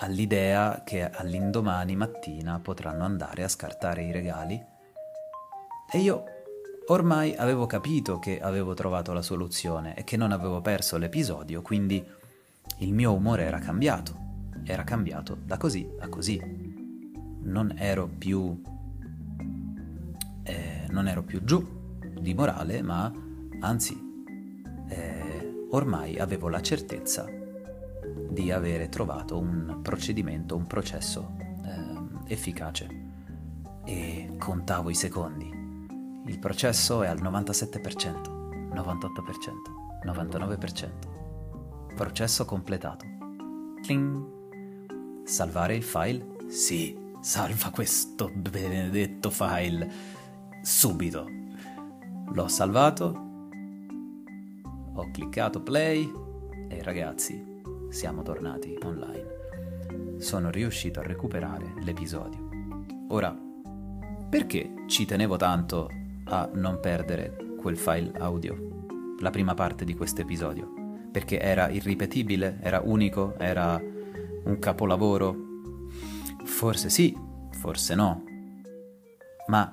all'idea 0.00 0.82
che 0.84 1.08
all'indomani 1.08 1.96
mattina 1.96 2.60
potranno 2.60 3.04
andare 3.04 3.44
a 3.44 3.48
scartare 3.48 4.04
i 4.04 4.12
regali. 4.12 4.62
E 5.90 5.98
io 6.00 6.24
ormai 6.88 7.34
avevo 7.34 7.64
capito 7.64 8.18
che 8.18 8.38
avevo 8.38 8.74
trovato 8.74 9.14
la 9.14 9.22
soluzione 9.22 9.96
e 9.96 10.04
che 10.04 10.18
non 10.18 10.32
avevo 10.32 10.60
perso 10.60 10.98
l'episodio, 10.98 11.62
quindi 11.62 12.06
il 12.80 12.92
mio 12.92 13.14
umore 13.14 13.44
era 13.44 13.58
cambiato, 13.58 14.14
era 14.64 14.84
cambiato 14.84 15.34
da 15.34 15.56
così 15.56 15.90
a 16.00 16.08
così. 16.10 16.38
Non 17.44 17.74
ero 17.78 18.06
più, 18.06 18.60
eh, 20.42 20.86
non 20.90 21.08
ero 21.08 21.22
più 21.22 21.42
giù 21.42 21.96
di 22.20 22.34
morale, 22.34 22.82
ma 22.82 23.10
anzi, 23.60 24.07
ormai 25.70 26.18
avevo 26.18 26.48
la 26.48 26.60
certezza 26.60 27.26
di 28.30 28.50
avere 28.50 28.88
trovato 28.88 29.38
un 29.38 29.80
procedimento, 29.82 30.56
un 30.56 30.66
processo 30.66 31.36
eh, 31.64 32.32
efficace 32.32 33.06
e 33.84 34.34
contavo 34.38 34.90
i 34.90 34.94
secondi. 34.94 35.50
Il 36.26 36.38
processo 36.38 37.02
è 37.02 37.08
al 37.08 37.20
97%, 37.22 38.70
98%, 38.74 40.04
99%. 40.04 41.94
Processo 41.94 42.44
completato. 42.44 43.06
Cling. 43.82 44.36
Salvare 45.24 45.74
il 45.74 45.82
file? 45.82 46.36
Sì, 46.48 46.96
salva 47.20 47.70
questo 47.70 48.30
benedetto 48.32 49.30
file. 49.30 49.90
Subito. 50.62 51.26
L'ho 52.30 52.48
salvato. 52.48 53.27
Ho 54.98 55.12
cliccato 55.12 55.62
play 55.62 56.12
e 56.66 56.82
ragazzi, 56.82 57.40
siamo 57.88 58.22
tornati 58.22 58.76
online. 58.82 60.16
Sono 60.18 60.50
riuscito 60.50 60.98
a 60.98 61.04
recuperare 61.04 61.72
l'episodio. 61.82 62.48
Ora, 63.10 63.32
perché 64.28 64.74
ci 64.88 65.04
tenevo 65.04 65.36
tanto 65.36 65.88
a 66.24 66.50
non 66.52 66.80
perdere 66.80 67.54
quel 67.60 67.76
file 67.76 68.10
audio? 68.18 68.56
La 69.20 69.30
prima 69.30 69.54
parte 69.54 69.84
di 69.84 69.94
questo 69.94 70.22
episodio 70.22 70.68
perché 71.12 71.38
era 71.38 71.68
irripetibile, 71.68 72.58
era 72.60 72.80
unico, 72.84 73.38
era 73.38 73.80
un 73.80 74.58
capolavoro? 74.58 75.36
Forse 76.42 76.90
sì, 76.90 77.16
forse 77.52 77.94
no. 77.94 78.24
Ma 79.46 79.72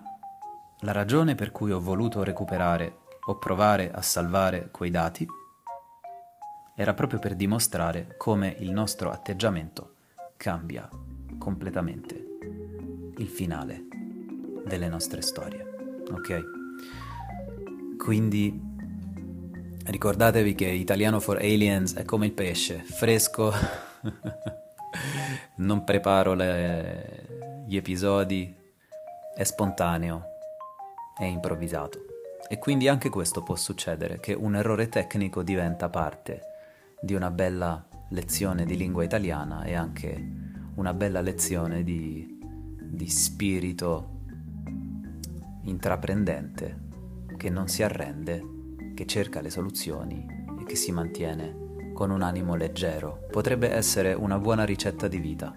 la 0.81 0.91
ragione 0.91 1.33
per 1.33 1.51
cui 1.51 1.71
ho 1.71 1.81
voluto 1.81 2.21
recuperare 2.21 2.99
o 3.27 3.37
provare 3.37 3.91
a 3.91 4.01
salvare 4.01 4.69
quei 4.71 4.91
dati 4.91 5.25
era 6.75 6.93
proprio 6.93 7.19
per 7.19 7.35
dimostrare 7.35 8.15
come 8.17 8.55
il 8.59 8.71
nostro 8.71 9.09
atteggiamento 9.11 9.93
cambia 10.37 10.89
completamente 11.37 12.25
il 13.17 13.27
finale 13.27 13.85
delle 14.65 14.89
nostre 14.89 15.21
storie. 15.21 16.03
Ok? 16.11 16.43
Quindi 17.97 18.73
Ricordatevi 19.87 20.55
che 20.55 20.65
Italiano 20.65 21.19
for 21.19 21.37
Aliens 21.37 21.93
è 21.93 22.05
come 22.05 22.25
il 22.25 22.31
pesce, 22.31 22.79
fresco, 22.79 23.53
non 25.57 25.83
preparo 25.83 26.33
le, 26.33 27.63
gli 27.67 27.75
episodi, 27.75 28.51
è 29.35 29.43
spontaneo, 29.43 30.23
è 31.15 31.25
improvvisato. 31.25 32.14
E 32.47 32.59
quindi 32.59 32.87
anche 32.87 33.09
questo 33.09 33.41
può 33.41 33.55
succedere, 33.55 34.19
che 34.19 34.33
un 34.33 34.55
errore 34.55 34.87
tecnico 34.87 35.41
diventa 35.41 35.89
parte 35.89 36.41
di 37.01 37.13
una 37.13 37.31
bella 37.31 37.87
lezione 38.09 38.65
di 38.65 38.77
lingua 38.77 39.03
italiana 39.03 39.63
e 39.63 39.73
anche 39.73 40.43
una 40.75 40.93
bella 40.93 41.21
lezione 41.21 41.83
di, 41.83 42.39
di 42.81 43.09
spirito 43.09 44.11
intraprendente 45.63 46.83
che 47.35 47.49
non 47.49 47.67
si 47.67 47.81
arrende 47.81 48.53
che 48.93 49.05
cerca 49.05 49.41
le 49.41 49.49
soluzioni 49.49 50.25
e 50.59 50.63
che 50.63 50.75
si 50.75 50.91
mantiene 50.91 51.91
con 51.93 52.11
un 52.11 52.21
animo 52.21 52.55
leggero. 52.55 53.25
Potrebbe 53.31 53.71
essere 53.71 54.13
una 54.13 54.37
buona 54.37 54.65
ricetta 54.65 55.07
di 55.07 55.17
vita, 55.17 55.53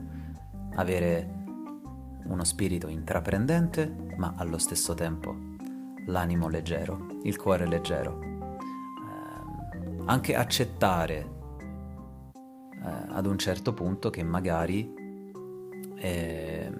avere 0.76 1.36
uno 2.24 2.44
spirito 2.44 2.88
intraprendente, 2.88 4.14
ma 4.16 4.34
allo 4.36 4.58
stesso 4.58 4.94
tempo 4.94 5.47
l'animo 6.08 6.48
leggero, 6.48 7.06
il 7.22 7.36
cuore 7.36 7.66
leggero. 7.66 8.20
Eh, 8.20 10.02
anche 10.04 10.34
accettare 10.34 11.30
eh, 12.34 12.90
ad 13.08 13.24
un 13.24 13.38
certo 13.38 13.72
punto 13.72 14.10
che 14.10 14.22
magari 14.22 14.92
eh, 15.96 16.72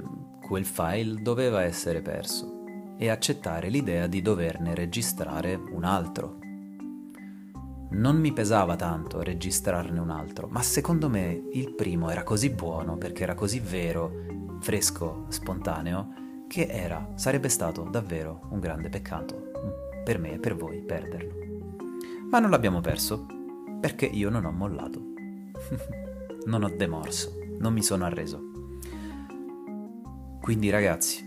quel 0.46 0.64
file 0.64 1.22
doveva 1.22 1.62
essere 1.62 2.02
perso 2.02 2.56
e 2.98 3.08
accettare 3.08 3.68
l'idea 3.68 4.06
di 4.06 4.20
doverne 4.20 4.74
registrare 4.74 5.54
un 5.54 5.84
altro 5.84 6.38
non 7.90 8.16
mi 8.16 8.32
pesava 8.32 8.76
tanto 8.76 9.22
registrarne 9.22 9.98
un 9.98 10.10
altro, 10.10 10.46
ma 10.50 10.62
secondo 10.62 11.08
me 11.08 11.48
il 11.52 11.74
primo 11.74 12.10
era 12.10 12.22
così 12.22 12.50
buono 12.50 12.96
perché 12.98 13.22
era 13.22 13.34
così 13.34 13.60
vero, 13.60 14.12
fresco, 14.60 15.24
spontaneo, 15.28 16.17
che 16.48 16.66
era, 16.66 17.10
sarebbe 17.14 17.48
stato 17.48 17.82
davvero 17.82 18.40
un 18.50 18.58
grande 18.58 18.88
peccato 18.88 19.52
mm, 19.56 20.02
per 20.02 20.18
me 20.18 20.32
e 20.32 20.38
per 20.38 20.56
voi 20.56 20.80
perderlo. 20.80 21.34
Ma 22.30 22.40
non 22.40 22.50
l'abbiamo 22.50 22.80
perso 22.80 23.26
perché 23.80 24.06
io 24.06 24.30
non 24.30 24.44
ho 24.44 24.50
mollato, 24.50 25.00
non 26.46 26.64
ho 26.64 26.68
demorso, 26.70 27.38
non 27.58 27.72
mi 27.72 27.82
sono 27.82 28.04
arreso. 28.04 28.40
Quindi 30.40 30.70
ragazzi, 30.70 31.26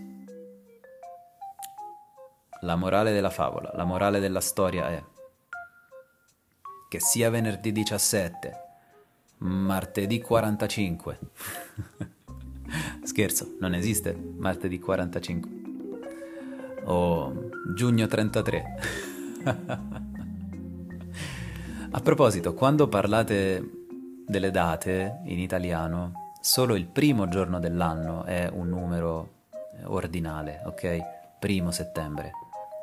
la 2.61 2.75
morale 2.75 3.13
della 3.13 3.29
favola, 3.29 3.71
la 3.75 3.85
morale 3.85 4.19
della 4.19 4.41
storia 4.41 4.89
è 4.89 5.03
che 6.89 6.99
sia 6.99 7.29
venerdì 7.29 7.71
17, 7.71 8.51
martedì 9.37 10.19
45. 10.19 11.19
Scherzo, 13.03 13.55
non 13.59 13.73
esiste 13.73 14.15
martedì 14.37 14.79
45. 14.79 15.49
O 16.85 17.49
giugno 17.75 18.07
33. 18.07 18.63
A 21.93 21.99
proposito, 21.99 22.53
quando 22.53 22.87
parlate 22.87 23.69
delle 24.25 24.51
date 24.51 25.19
in 25.25 25.39
italiano, 25.39 26.31
solo 26.39 26.75
il 26.75 26.85
primo 26.85 27.27
giorno 27.27 27.59
dell'anno 27.59 28.23
è 28.23 28.49
un 28.51 28.69
numero 28.69 29.39
ordinale, 29.83 30.61
ok? 30.65 30.99
Primo 31.39 31.71
settembre 31.71 32.31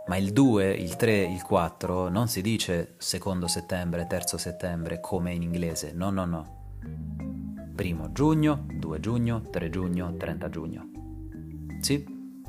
ma 0.09 0.16
il 0.16 0.32
2, 0.32 0.72
il 0.72 0.97
3, 0.97 1.26
il 1.26 1.43
4 1.43 2.09
non 2.09 2.28
si 2.28 2.41
dice 2.41 2.95
secondo 2.97 3.47
settembre, 3.47 4.07
terzo 4.07 4.39
settembre 4.39 5.01
come 5.01 5.34
in 5.34 5.43
inglese, 5.43 5.93
no, 5.93 6.09
no, 6.09 6.24
no. 6.24 6.57
Primo 7.79 8.11
giugno, 8.11 8.66
2 8.72 8.99
giugno, 8.99 9.41
3 9.53 9.70
giugno, 9.70 10.16
30 10.16 10.49
giugno. 10.49 10.91
Sì, 11.81 12.05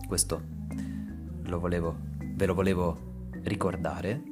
questo 0.07 0.41
lo 1.43 1.59
volevo, 1.59 1.97
ve 2.33 2.47
lo 2.47 2.55
volevo 2.55 3.27
ricordare. 3.43 4.23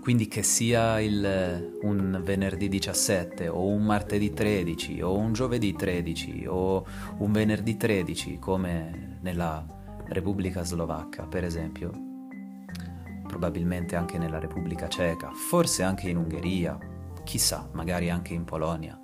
Quindi 0.00 0.26
che 0.26 0.42
sia 0.42 0.98
il, 0.98 1.78
un 1.82 2.20
venerdì 2.24 2.68
17 2.68 3.46
o 3.46 3.64
un 3.68 3.84
martedì 3.84 4.32
13 4.32 5.02
o 5.02 5.16
un 5.16 5.34
giovedì 5.34 5.72
13 5.72 6.46
o 6.48 6.84
un 7.18 7.30
venerdì 7.30 7.76
13 7.76 8.40
come 8.40 9.18
nella 9.20 9.64
Repubblica 10.06 10.64
Slovacca 10.64 11.26
per 11.26 11.44
esempio, 11.44 11.92
probabilmente 13.28 13.94
anche 13.94 14.18
nella 14.18 14.40
Repubblica 14.40 14.88
Ceca, 14.88 15.30
forse 15.30 15.84
anche 15.84 16.08
in 16.08 16.16
Ungheria, 16.16 16.76
chissà, 17.22 17.70
magari 17.70 18.10
anche 18.10 18.34
in 18.34 18.42
Polonia. 18.42 18.96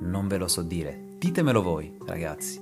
Non 0.00 0.26
ve 0.28 0.36
lo 0.38 0.48
so 0.48 0.62
dire, 0.62 1.16
ditemelo 1.18 1.62
voi, 1.62 1.96
ragazzi. 2.04 2.60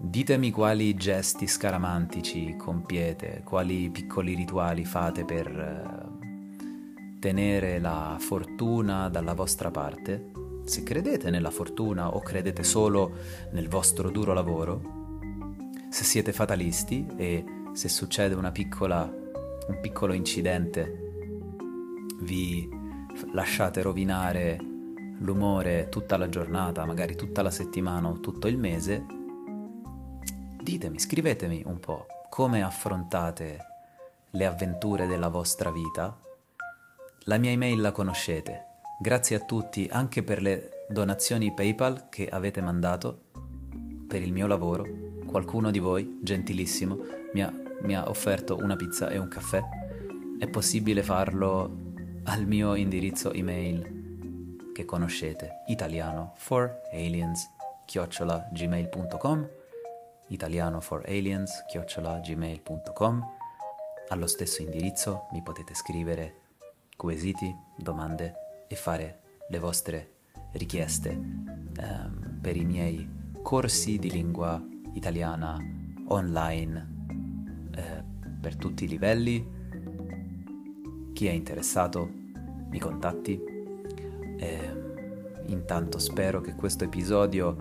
Ditemi 0.00 0.52
quali 0.52 0.94
gesti 0.94 1.48
scaramantici 1.48 2.54
compiete, 2.56 3.42
quali 3.44 3.90
piccoli 3.90 4.34
rituali 4.34 4.84
fate 4.84 5.24
per 5.24 5.48
eh, 5.48 7.18
tenere 7.18 7.80
la 7.80 8.16
fortuna 8.20 9.08
dalla 9.08 9.34
vostra 9.34 9.70
parte. 9.70 10.30
Se 10.64 10.84
credete 10.84 11.30
nella 11.30 11.50
fortuna 11.50 12.14
o 12.14 12.20
credete 12.20 12.62
solo 12.62 13.12
nel 13.52 13.68
vostro 13.68 14.10
duro 14.10 14.32
lavoro, 14.32 14.96
se 15.88 16.04
siete 16.04 16.32
fatalisti 16.32 17.06
e 17.16 17.44
se 17.72 17.88
succede 17.88 18.36
piccola 18.52 19.02
un 19.68 19.80
piccolo 19.80 20.12
incidente 20.12 21.06
vi 22.20 22.68
lasciate 23.32 23.82
rovinare 23.82 24.67
l'umore 25.18 25.88
tutta 25.88 26.16
la 26.16 26.28
giornata, 26.28 26.84
magari 26.84 27.16
tutta 27.16 27.42
la 27.42 27.50
settimana 27.50 28.08
o 28.08 28.20
tutto 28.20 28.46
il 28.46 28.58
mese, 28.58 29.04
ditemi, 30.62 30.98
scrivetemi 30.98 31.62
un 31.66 31.78
po' 31.80 32.06
come 32.28 32.62
affrontate 32.62 33.58
le 34.30 34.46
avventure 34.46 35.06
della 35.06 35.28
vostra 35.28 35.70
vita. 35.70 36.16
La 37.24 37.38
mia 37.38 37.50
email 37.50 37.80
la 37.80 37.92
conoscete. 37.92 38.66
Grazie 39.00 39.36
a 39.36 39.40
tutti 39.40 39.88
anche 39.90 40.22
per 40.22 40.42
le 40.42 40.84
donazioni 40.88 41.52
PayPal 41.52 42.08
che 42.08 42.28
avete 42.28 42.60
mandato 42.60 43.26
per 44.06 44.22
il 44.22 44.32
mio 44.32 44.46
lavoro. 44.46 44.86
Qualcuno 45.26 45.70
di 45.70 45.78
voi, 45.78 46.18
gentilissimo, 46.22 46.98
mi 47.32 47.42
ha 47.42 47.52
mi 47.82 47.94
ha 47.94 48.08
offerto 48.08 48.56
una 48.56 48.76
pizza 48.76 49.08
e 49.08 49.18
un 49.18 49.28
caffè, 49.28 49.62
è 50.38 50.48
possibile 50.48 51.02
farlo 51.02 51.86
al 52.24 52.46
mio 52.46 52.74
indirizzo 52.74 53.32
email 53.32 53.97
che 54.78 54.84
conoscete, 54.84 55.64
italiano 55.66 56.34
for 56.36 56.82
aliens 56.92 57.50
chiocciola 57.84 58.48
gmail.com 58.52 59.48
italiano 60.28 60.80
for 60.80 61.02
aliens 61.04 61.64
chiocciola 61.66 62.20
gmail.com 62.20 63.26
allo 64.10 64.26
stesso 64.28 64.62
indirizzo 64.62 65.26
mi 65.32 65.42
potete 65.42 65.74
scrivere 65.74 66.42
quesiti, 66.94 67.52
domande 67.76 68.66
e 68.68 68.76
fare 68.76 69.22
le 69.48 69.58
vostre 69.58 70.12
richieste 70.52 71.10
ehm, 71.10 72.38
per 72.40 72.56
i 72.56 72.64
miei 72.64 73.32
corsi 73.42 73.98
di 73.98 74.12
lingua 74.12 74.64
italiana 74.92 75.58
online 76.06 76.88
eh, 77.74 78.04
per 78.40 78.54
tutti 78.54 78.84
i 78.84 78.88
livelli. 78.88 79.44
Chi 81.12 81.26
è 81.26 81.32
interessato 81.32 82.08
mi 82.70 82.78
contatti. 82.78 83.57
Eh, 84.38 84.72
intanto 85.46 85.98
spero 85.98 86.40
che 86.40 86.54
questo 86.54 86.84
episodio 86.84 87.56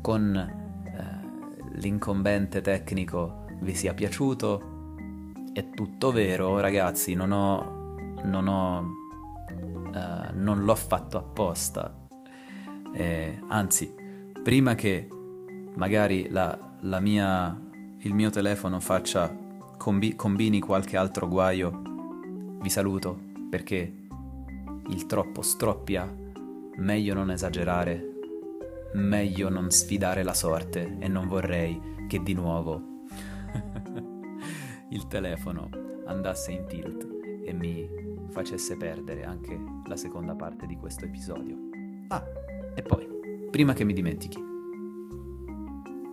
con 0.00 0.36
eh, 0.36 1.78
l'incombente 1.78 2.60
tecnico 2.60 3.46
vi 3.60 3.74
sia 3.74 3.94
piaciuto. 3.94 4.72
È 5.52 5.70
tutto 5.70 6.12
vero, 6.12 6.60
ragazzi, 6.60 7.14
non 7.14 7.32
ho... 7.32 7.96
non 8.22 8.48
ho... 8.48 9.02
Uh, 9.94 10.32
non 10.34 10.64
l'ho 10.64 10.74
fatto 10.74 11.18
apposta. 11.18 11.94
Eh, 12.92 13.40
anzi, 13.46 13.94
prima 14.42 14.74
che 14.74 15.08
magari 15.76 16.28
la, 16.30 16.76
la 16.80 16.98
mia, 16.98 17.56
il 17.98 18.12
mio 18.12 18.30
telefono 18.30 18.80
faccia 18.80 19.32
combi, 19.76 20.16
combini 20.16 20.58
qualche 20.58 20.96
altro 20.96 21.28
guaio, 21.28 21.82
vi 22.60 22.68
saluto 22.68 23.18
perché 23.48 24.03
il 24.88 25.06
troppo 25.06 25.42
stroppia, 25.42 26.12
meglio 26.76 27.14
non 27.14 27.30
esagerare, 27.30 28.12
meglio 28.94 29.48
non 29.48 29.70
sfidare 29.70 30.22
la 30.22 30.34
sorte 30.34 30.98
e 30.98 31.08
non 31.08 31.26
vorrei 31.26 32.06
che 32.06 32.22
di 32.22 32.34
nuovo 32.34 32.80
il 34.90 35.06
telefono 35.08 35.68
andasse 36.06 36.52
in 36.52 36.66
tilt 36.66 37.08
e 37.44 37.52
mi 37.52 37.88
facesse 38.30 38.76
perdere 38.76 39.24
anche 39.24 39.58
la 39.86 39.96
seconda 39.96 40.34
parte 40.34 40.66
di 40.66 40.76
questo 40.76 41.06
episodio. 41.06 41.56
Ah, 42.08 42.24
e 42.74 42.82
poi, 42.82 43.48
prima 43.50 43.72
che 43.72 43.84
mi 43.84 43.92
dimentichi, 43.92 44.42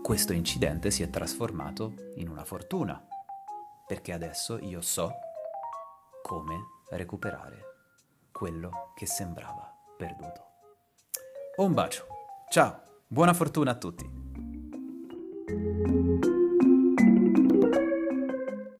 questo 0.01 0.33
incidente 0.33 0.91
si 0.91 1.03
è 1.03 1.09
trasformato 1.09 1.93
in 2.15 2.29
una 2.29 2.45
fortuna, 2.45 3.05
perché 3.85 4.13
adesso 4.13 4.57
io 4.59 4.81
so 4.81 5.11
come 6.21 6.55
recuperare 6.89 7.70
quello 8.41 8.91
che 8.95 9.05
sembrava 9.05 9.71
perduto. 9.95 10.41
Un 11.57 11.73
bacio, 11.73 12.07
ciao, 12.49 13.03
buona 13.05 13.35
fortuna 13.35 13.69
a 13.69 13.75
tutti. 13.75 14.09